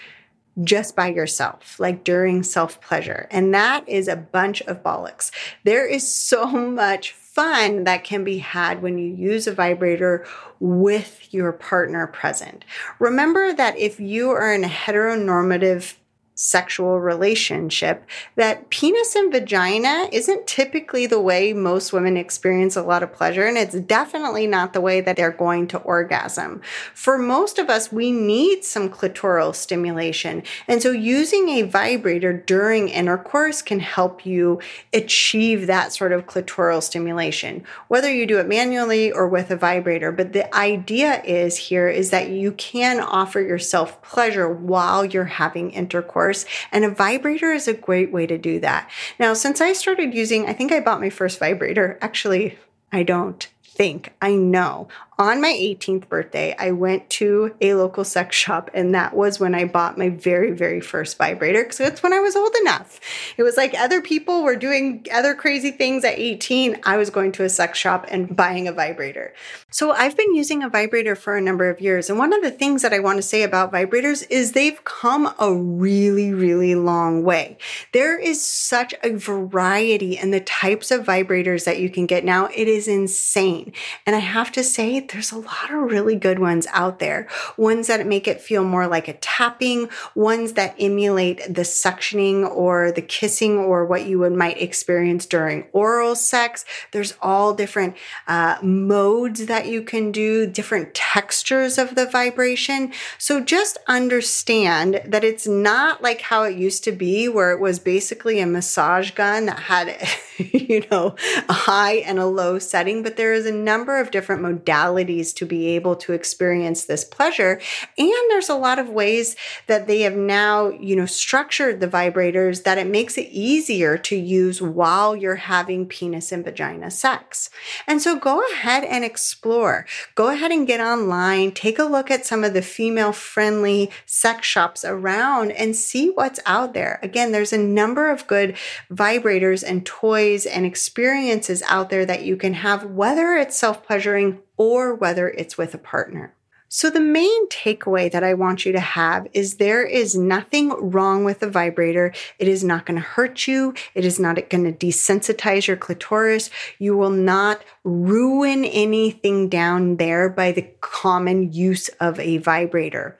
just 0.63 0.95
by 0.95 1.07
yourself, 1.07 1.79
like 1.79 2.03
during 2.03 2.43
self 2.43 2.79
pleasure. 2.81 3.27
And 3.31 3.53
that 3.53 3.87
is 3.89 4.07
a 4.07 4.15
bunch 4.15 4.61
of 4.61 4.83
bollocks. 4.83 5.31
There 5.63 5.87
is 5.87 6.09
so 6.09 6.45
much 6.47 7.13
fun 7.13 7.83
that 7.85 8.03
can 8.03 8.23
be 8.23 8.37
had 8.37 8.83
when 8.83 8.99
you 8.99 9.07
use 9.07 9.47
a 9.47 9.53
vibrator 9.53 10.27
with 10.59 11.33
your 11.33 11.51
partner 11.51 12.05
present. 12.05 12.63
Remember 12.99 13.53
that 13.53 13.77
if 13.77 13.99
you 13.99 14.29
are 14.29 14.53
in 14.53 14.63
a 14.63 14.67
heteronormative 14.67 15.95
sexual 16.39 17.01
relationship 17.01 18.05
that 18.35 18.69
penis 18.69 19.13
and 19.13 19.29
vagina 19.29 20.07
isn't 20.13 20.47
typically 20.47 21.05
the 21.05 21.19
way 21.19 21.51
most 21.51 21.91
women 21.91 22.15
experience 22.15 22.77
a 22.77 22.81
lot 22.81 23.03
of 23.03 23.11
pleasure 23.11 23.45
and 23.45 23.57
it's 23.57 23.75
definitely 23.81 24.47
not 24.47 24.71
the 24.71 24.79
way 24.79 25.01
that 25.01 25.17
they're 25.17 25.31
going 25.31 25.67
to 25.67 25.77
orgasm. 25.79 26.61
For 26.93 27.17
most 27.17 27.59
of 27.59 27.69
us 27.69 27.91
we 27.91 28.13
need 28.13 28.63
some 28.63 28.87
clitoral 28.87 29.53
stimulation 29.53 30.41
and 30.65 30.81
so 30.81 30.91
using 30.91 31.49
a 31.49 31.63
vibrator 31.63 32.31
during 32.31 32.87
intercourse 32.87 33.61
can 33.61 33.81
help 33.81 34.25
you 34.25 34.61
achieve 34.93 35.67
that 35.67 35.91
sort 35.91 36.13
of 36.13 36.25
clitoral 36.25 36.81
stimulation 36.81 37.65
whether 37.89 38.09
you 38.09 38.25
do 38.25 38.39
it 38.39 38.47
manually 38.47 39.11
or 39.11 39.27
with 39.27 39.51
a 39.51 39.57
vibrator 39.57 40.09
but 40.09 40.31
the 40.31 40.55
idea 40.55 41.21
is 41.23 41.57
here 41.57 41.89
is 41.89 42.11
that 42.11 42.29
you 42.29 42.53
can 42.53 43.01
offer 43.01 43.41
yourself 43.41 44.01
pleasure 44.01 44.47
while 44.49 45.03
you're 45.03 45.25
having 45.25 45.71
intercourse 45.71 46.28
course. 46.29 46.45
And 46.71 46.85
a 46.85 46.89
vibrator 46.91 47.51
is 47.51 47.67
a 47.67 47.73
great 47.73 48.11
way 48.11 48.27
to 48.27 48.37
do 48.37 48.59
that. 48.59 48.89
Now, 49.17 49.33
since 49.33 49.61
I 49.61 49.73
started 49.73 50.13
using, 50.13 50.47
I 50.47 50.53
think 50.53 50.71
I 50.71 50.79
bought 50.79 51.01
my 51.01 51.09
first 51.09 51.39
vibrator. 51.39 51.97
Actually, 52.01 52.59
I 52.91 53.01
don't 53.01 53.47
think 53.63 54.13
I 54.21 54.35
know 54.35 54.89
on 55.19 55.41
my 55.41 55.51
18th 55.51 56.07
birthday, 56.07 56.55
I 56.57 56.71
went 56.71 57.09
to 57.11 57.53
a 57.59 57.73
local 57.73 58.05
sex 58.05 58.37
shop, 58.37 58.71
and 58.73 58.95
that 58.95 59.13
was 59.13 59.37
when 59.37 59.53
I 59.53 59.65
bought 59.65 59.97
my 59.97 60.07
very, 60.07 60.51
very 60.51 60.79
first 60.79 61.17
vibrator 61.17 61.61
because 61.61 61.77
that's 61.77 62.01
when 62.01 62.13
I 62.13 62.19
was 62.19 62.37
old 62.37 62.55
enough. 62.61 63.01
It 63.35 63.43
was 63.43 63.57
like 63.57 63.73
other 63.77 64.01
people 64.01 64.43
were 64.43 64.55
doing 64.55 65.05
other 65.11 65.35
crazy 65.35 65.71
things 65.71 66.05
at 66.05 66.17
18. 66.17 66.79
I 66.83 66.95
was 66.95 67.09
going 67.09 67.33
to 67.33 67.43
a 67.43 67.49
sex 67.49 67.77
shop 67.77 68.05
and 68.09 68.33
buying 68.33 68.69
a 68.69 68.71
vibrator. 68.71 69.33
So 69.69 69.91
I've 69.91 70.15
been 70.15 70.33
using 70.33 70.63
a 70.63 70.69
vibrator 70.69 71.17
for 71.17 71.35
a 71.35 71.41
number 71.41 71.69
of 71.69 71.81
years. 71.81 72.09
And 72.09 72.17
one 72.17 72.31
of 72.31 72.41
the 72.41 72.49
things 72.49 72.81
that 72.81 72.93
I 72.93 72.99
want 72.99 73.17
to 73.17 73.21
say 73.21 73.43
about 73.43 73.73
vibrators 73.73 74.25
is 74.29 74.53
they've 74.53 74.81
come 74.85 75.33
a 75.37 75.53
really, 75.53 76.33
really 76.33 76.75
long 76.75 77.23
way. 77.23 77.57
There 77.91 78.17
is 78.17 78.41
such 78.41 78.95
a 79.03 79.11
variety 79.11 80.17
in 80.17 80.31
the 80.31 80.39
types 80.39 80.91
of 80.91 81.05
vibrators 81.05 81.65
that 81.65 81.79
you 81.79 81.89
can 81.89 82.05
get 82.05 82.23
now. 82.23 82.47
It 82.55 82.69
is 82.69 82.87
insane. 82.87 83.73
And 84.05 84.15
I 84.15 84.19
have 84.19 84.53
to 84.53 84.63
say, 84.63 85.01
there's 85.09 85.31
a 85.31 85.37
lot 85.37 85.71
of 85.71 85.91
really 85.91 86.15
good 86.15 86.39
ones 86.39 86.67
out 86.71 86.99
there. 86.99 87.27
Ones 87.57 87.87
that 87.87 88.05
make 88.05 88.27
it 88.27 88.41
feel 88.41 88.63
more 88.63 88.87
like 88.87 89.07
a 89.07 89.13
tapping, 89.13 89.89
ones 90.13 90.53
that 90.53 90.75
emulate 90.79 91.41
the 91.53 91.63
suctioning 91.63 92.47
or 92.49 92.91
the 92.91 93.01
kissing 93.01 93.57
or 93.57 93.85
what 93.85 94.05
you 94.05 94.19
would 94.19 94.33
might 94.33 94.61
experience 94.61 95.25
during 95.25 95.65
oral 95.73 96.15
sex. 96.15 96.63
There's 96.91 97.15
all 97.21 97.53
different 97.53 97.95
uh, 98.27 98.57
modes 98.61 99.47
that 99.47 99.67
you 99.67 99.81
can 99.81 100.11
do, 100.11 100.45
different 100.45 100.93
textures 100.93 101.77
of 101.77 101.95
the 101.95 102.05
vibration. 102.05 102.93
So 103.17 103.39
just 103.43 103.77
understand 103.87 105.01
that 105.05 105.23
it's 105.23 105.47
not 105.47 106.03
like 106.03 106.21
how 106.21 106.43
it 106.43 106.55
used 106.55 106.83
to 106.83 106.91
be, 106.91 107.27
where 107.27 107.51
it 107.51 107.59
was 107.59 107.79
basically 107.79 108.39
a 108.39 108.45
massage 108.45 109.11
gun 109.11 109.47
that 109.47 109.59
had, 109.59 110.07
you 110.37 110.85
know, 110.91 111.15
a 111.47 111.53
high 111.53 111.95
and 111.95 112.19
a 112.19 112.25
low 112.27 112.59
setting, 112.59 113.01
but 113.01 113.17
there 113.17 113.33
is 113.33 113.45
a 113.45 113.51
number 113.51 113.99
of 113.99 114.11
different 114.11 114.41
modalities 114.41 114.98
to 115.05 115.45
be 115.45 115.67
able 115.67 115.95
to 115.95 116.13
experience 116.13 116.85
this 116.85 117.03
pleasure. 117.03 117.61
And 117.97 118.11
there's 118.29 118.49
a 118.49 118.55
lot 118.55 118.79
of 118.79 118.89
ways 118.89 119.35
that 119.67 119.87
they 119.87 120.01
have 120.01 120.15
now, 120.15 120.69
you 120.69 120.95
know, 120.95 121.05
structured 121.05 121.79
the 121.79 121.87
vibrators 121.87 122.63
that 122.63 122.77
it 122.77 122.87
makes 122.87 123.17
it 123.17 123.27
easier 123.31 123.97
to 123.97 124.15
use 124.15 124.61
while 124.61 125.15
you're 125.15 125.35
having 125.35 125.85
penis 125.85 126.31
and 126.31 126.43
vagina 126.43 126.91
sex. 126.91 127.49
And 127.87 128.01
so 128.01 128.17
go 128.17 128.41
ahead 128.51 128.83
and 128.83 129.03
explore. 129.03 129.85
Go 130.15 130.29
ahead 130.29 130.51
and 130.51 130.67
get 130.67 130.79
online, 130.79 131.51
take 131.51 131.79
a 131.79 131.83
look 131.83 132.11
at 132.11 132.25
some 132.25 132.43
of 132.43 132.53
the 132.53 132.61
female 132.61 133.11
friendly 133.11 133.89
sex 134.05 134.47
shops 134.47 134.83
around 134.83 135.51
and 135.51 135.75
see 135.75 136.09
what's 136.09 136.39
out 136.45 136.73
there. 136.73 136.99
Again, 137.01 137.31
there's 137.31 137.53
a 137.53 137.57
number 137.57 138.09
of 138.09 138.27
good 138.27 138.55
vibrators 138.91 139.63
and 139.67 139.85
toys 139.85 140.45
and 140.45 140.65
experiences 140.65 141.63
out 141.67 141.89
there 141.89 142.05
that 142.05 142.23
you 142.23 142.35
can 142.35 142.53
have, 142.53 142.85
whether 142.85 143.35
it's 143.35 143.57
self 143.57 143.83
pleasuring 143.83 144.39
or 144.59 144.93
whether 144.93 145.29
it's 145.29 145.57
with 145.57 145.73
a 145.73 145.79
partner. 145.79 146.35
So, 146.71 146.91
the 146.91 146.99
main 146.99 147.47
takeaway 147.47 148.11
that 148.11 148.23
I 148.23 148.35
want 148.35 148.63
you 148.63 148.71
to 148.73 148.79
have 148.79 149.25
is 149.33 149.55
there 149.55 149.83
is 149.83 150.15
nothing 150.15 150.69
wrong 150.69 151.23
with 151.23 151.39
the 151.39 151.49
vibrator. 151.49 152.13
It 152.37 152.47
is 152.47 152.63
not 152.63 152.85
going 152.85 153.01
to 153.01 153.07
hurt 153.07 153.47
you. 153.47 153.73
It 153.95 154.05
is 154.05 154.19
not 154.19 154.35
going 154.51 154.65
to 154.65 154.85
desensitize 154.85 155.65
your 155.65 155.77
clitoris. 155.77 156.51
You 156.77 156.95
will 156.95 157.09
not 157.09 157.63
ruin 157.83 158.63
anything 158.65 159.49
down 159.49 159.95
there 159.95 160.29
by 160.29 160.51
the 160.51 160.69
common 160.79 161.53
use 161.53 161.87
of 161.99 162.19
a 162.19 162.37
vibrator. 162.37 163.17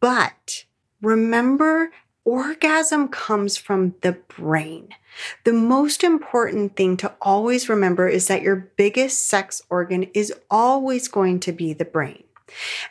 But 0.00 0.64
remember, 1.02 1.90
orgasm 2.24 3.08
comes 3.08 3.56
from 3.56 3.94
the 4.00 4.12
brain. 4.12 4.88
The 5.44 5.52
most 5.52 6.02
important 6.02 6.76
thing 6.76 6.96
to 6.98 7.12
always 7.20 7.68
remember 7.68 8.08
is 8.08 8.28
that 8.28 8.42
your 8.42 8.56
biggest 8.76 9.28
sex 9.28 9.62
organ 9.68 10.04
is 10.14 10.32
always 10.50 11.08
going 11.08 11.40
to 11.40 11.52
be 11.52 11.72
the 11.72 11.84
brain. 11.84 12.24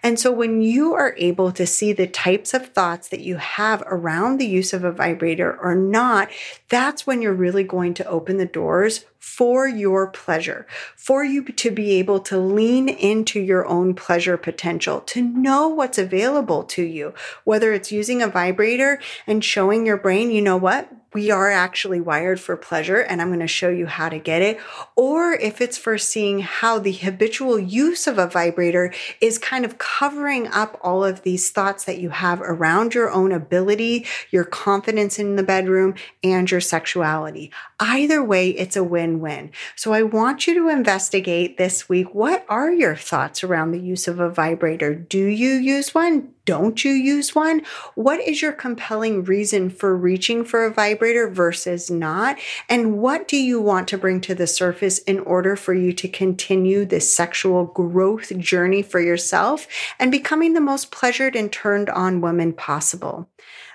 And 0.01 0.19
so 0.19 0.31
when 0.31 0.61
you 0.61 0.93
are 0.93 1.15
able 1.17 1.51
to 1.51 1.67
see 1.67 1.93
the 1.93 2.07
types 2.07 2.53
of 2.53 2.69
thoughts 2.69 3.09
that 3.09 3.21
you 3.21 3.37
have 3.37 3.83
around 3.85 4.37
the 4.37 4.47
use 4.47 4.73
of 4.73 4.83
a 4.83 4.91
vibrator 4.91 5.55
or 5.61 5.75
not, 5.75 6.29
that's 6.69 7.05
when 7.05 7.21
you're 7.21 7.33
really 7.33 7.63
going 7.63 7.93
to 7.95 8.07
open 8.07 8.37
the 8.37 8.45
doors 8.45 9.05
for 9.21 9.67
your 9.67 10.07
pleasure, 10.07 10.65
for 10.95 11.23
you 11.23 11.43
to 11.43 11.69
be 11.69 11.91
able 11.91 12.19
to 12.19 12.39
lean 12.39 12.89
into 12.89 13.39
your 13.39 13.67
own 13.67 13.93
pleasure 13.93 14.35
potential, 14.35 14.99
to 15.01 15.21
know 15.21 15.67
what's 15.67 15.99
available 15.99 16.63
to 16.63 16.81
you, 16.81 17.13
whether 17.43 17.71
it's 17.71 17.91
using 17.91 18.23
a 18.23 18.27
vibrator 18.27 18.99
and 19.27 19.45
showing 19.45 19.85
your 19.85 19.95
brain, 19.95 20.31
you 20.31 20.41
know 20.41 20.57
what? 20.57 20.91
we 21.13 21.29
are 21.29 21.51
actually 21.51 21.99
wired 21.99 22.39
for 22.39 22.55
pleasure 22.55 23.01
and 23.01 23.21
I'm 23.21 23.29
going 23.29 23.41
to 23.41 23.47
show 23.47 23.69
you 23.69 23.85
how 23.85 24.07
to 24.09 24.17
get 24.17 24.41
it. 24.41 24.59
Or 24.95 25.33
if 25.33 25.59
it's 25.59 25.77
for 25.77 25.97
seeing 25.97 26.39
how 26.39 26.79
the 26.79 26.93
habitual 26.93 27.59
use 27.59 28.07
of 28.07 28.17
a 28.17 28.27
vibrator 28.27 28.93
is 29.19 29.37
kind 29.37 29.65
of 29.65 29.77
covering 29.77 30.47
up 30.47 30.79
all 30.81 31.03
of 31.03 31.23
these 31.23 31.51
thoughts 31.51 31.83
that 31.85 31.99
you 31.99 32.09
have 32.09 32.41
around 32.41 32.93
your 32.93 33.11
own 33.11 33.31
ability, 33.31 34.05
your 34.29 34.45
confidence 34.45 35.19
in 35.19 35.35
the 35.35 35.43
bedroom, 35.43 35.95
and 36.23 36.49
your 36.49 36.61
sexuality. 36.61 37.51
Either 37.79 38.23
way, 38.23 38.49
it's 38.49 38.77
a 38.77 38.83
win 38.83 39.10
win. 39.19 39.51
So 39.75 39.93
I 39.93 40.03
want 40.03 40.47
you 40.47 40.53
to 40.53 40.69
investigate 40.69 41.57
this 41.57 41.89
week 41.89 42.13
what 42.13 42.45
are 42.47 42.71
your 42.71 42.95
thoughts 42.95 43.43
around 43.43 43.71
the 43.71 43.79
use 43.79 44.07
of 44.07 44.19
a 44.19 44.29
vibrator? 44.29 44.95
Do 44.95 45.25
you 45.25 45.55
use 45.55 45.93
one? 45.93 46.33
don't 46.45 46.83
you 46.83 46.91
use 46.91 47.35
one? 47.35 47.61
What 47.95 48.19
is 48.19 48.41
your 48.41 48.51
compelling 48.51 49.23
reason 49.23 49.69
for 49.69 49.95
reaching 49.95 50.43
for 50.43 50.65
a 50.65 50.73
vibrator 50.73 51.29
versus 51.29 51.91
not? 51.91 52.39
And 52.67 52.97
what 52.97 53.27
do 53.27 53.37
you 53.37 53.61
want 53.61 53.87
to 53.89 53.97
bring 53.97 54.21
to 54.21 54.35
the 54.35 54.47
surface 54.47 54.97
in 54.99 55.19
order 55.19 55.55
for 55.55 55.73
you 55.73 55.93
to 55.93 56.07
continue 56.07 56.85
this 56.85 57.15
sexual 57.15 57.65
growth 57.65 58.37
journey 58.37 58.81
for 58.81 58.99
yourself 58.99 59.67
and 59.99 60.11
becoming 60.11 60.53
the 60.53 60.61
most 60.61 60.91
pleasured 60.91 61.35
and 61.35 61.51
turned 61.51 61.89
on 61.89 62.21
woman 62.21 62.53
possible? 62.53 63.29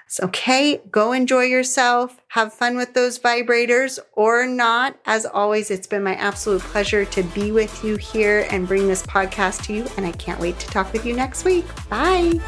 It's 0.07 0.21
okay. 0.21 0.81
Go 0.91 1.13
enjoy 1.13 1.45
yourself. 1.45 2.21
Have 2.29 2.55
fun 2.55 2.77
with 2.77 2.95
those 2.95 3.19
vibrators 3.19 3.99
or 4.13 4.47
not. 4.47 4.97
As 5.05 5.27
always, 5.27 5.71
it's 5.71 5.89
been 5.89 6.05
my 6.05 6.15
absolute 6.15 6.63
pleasure 6.63 7.05
to 7.07 7.23
be 7.25 7.51
with 7.51 7.83
you 7.83 7.97
here 7.97 8.47
and 8.51 8.69
bring 8.69 8.87
this 8.87 9.05
podcast 9.05 9.65
to 9.65 9.75
you. 9.75 9.87
And 9.97 10.07
I 10.07 10.13
can't 10.13 10.39
wait 10.39 10.59
to 10.61 10.67
talk 10.69 10.93
with 10.93 11.05
you 11.05 11.15
next 11.15 11.45
week. 11.45 11.67
Bye. 11.89 12.41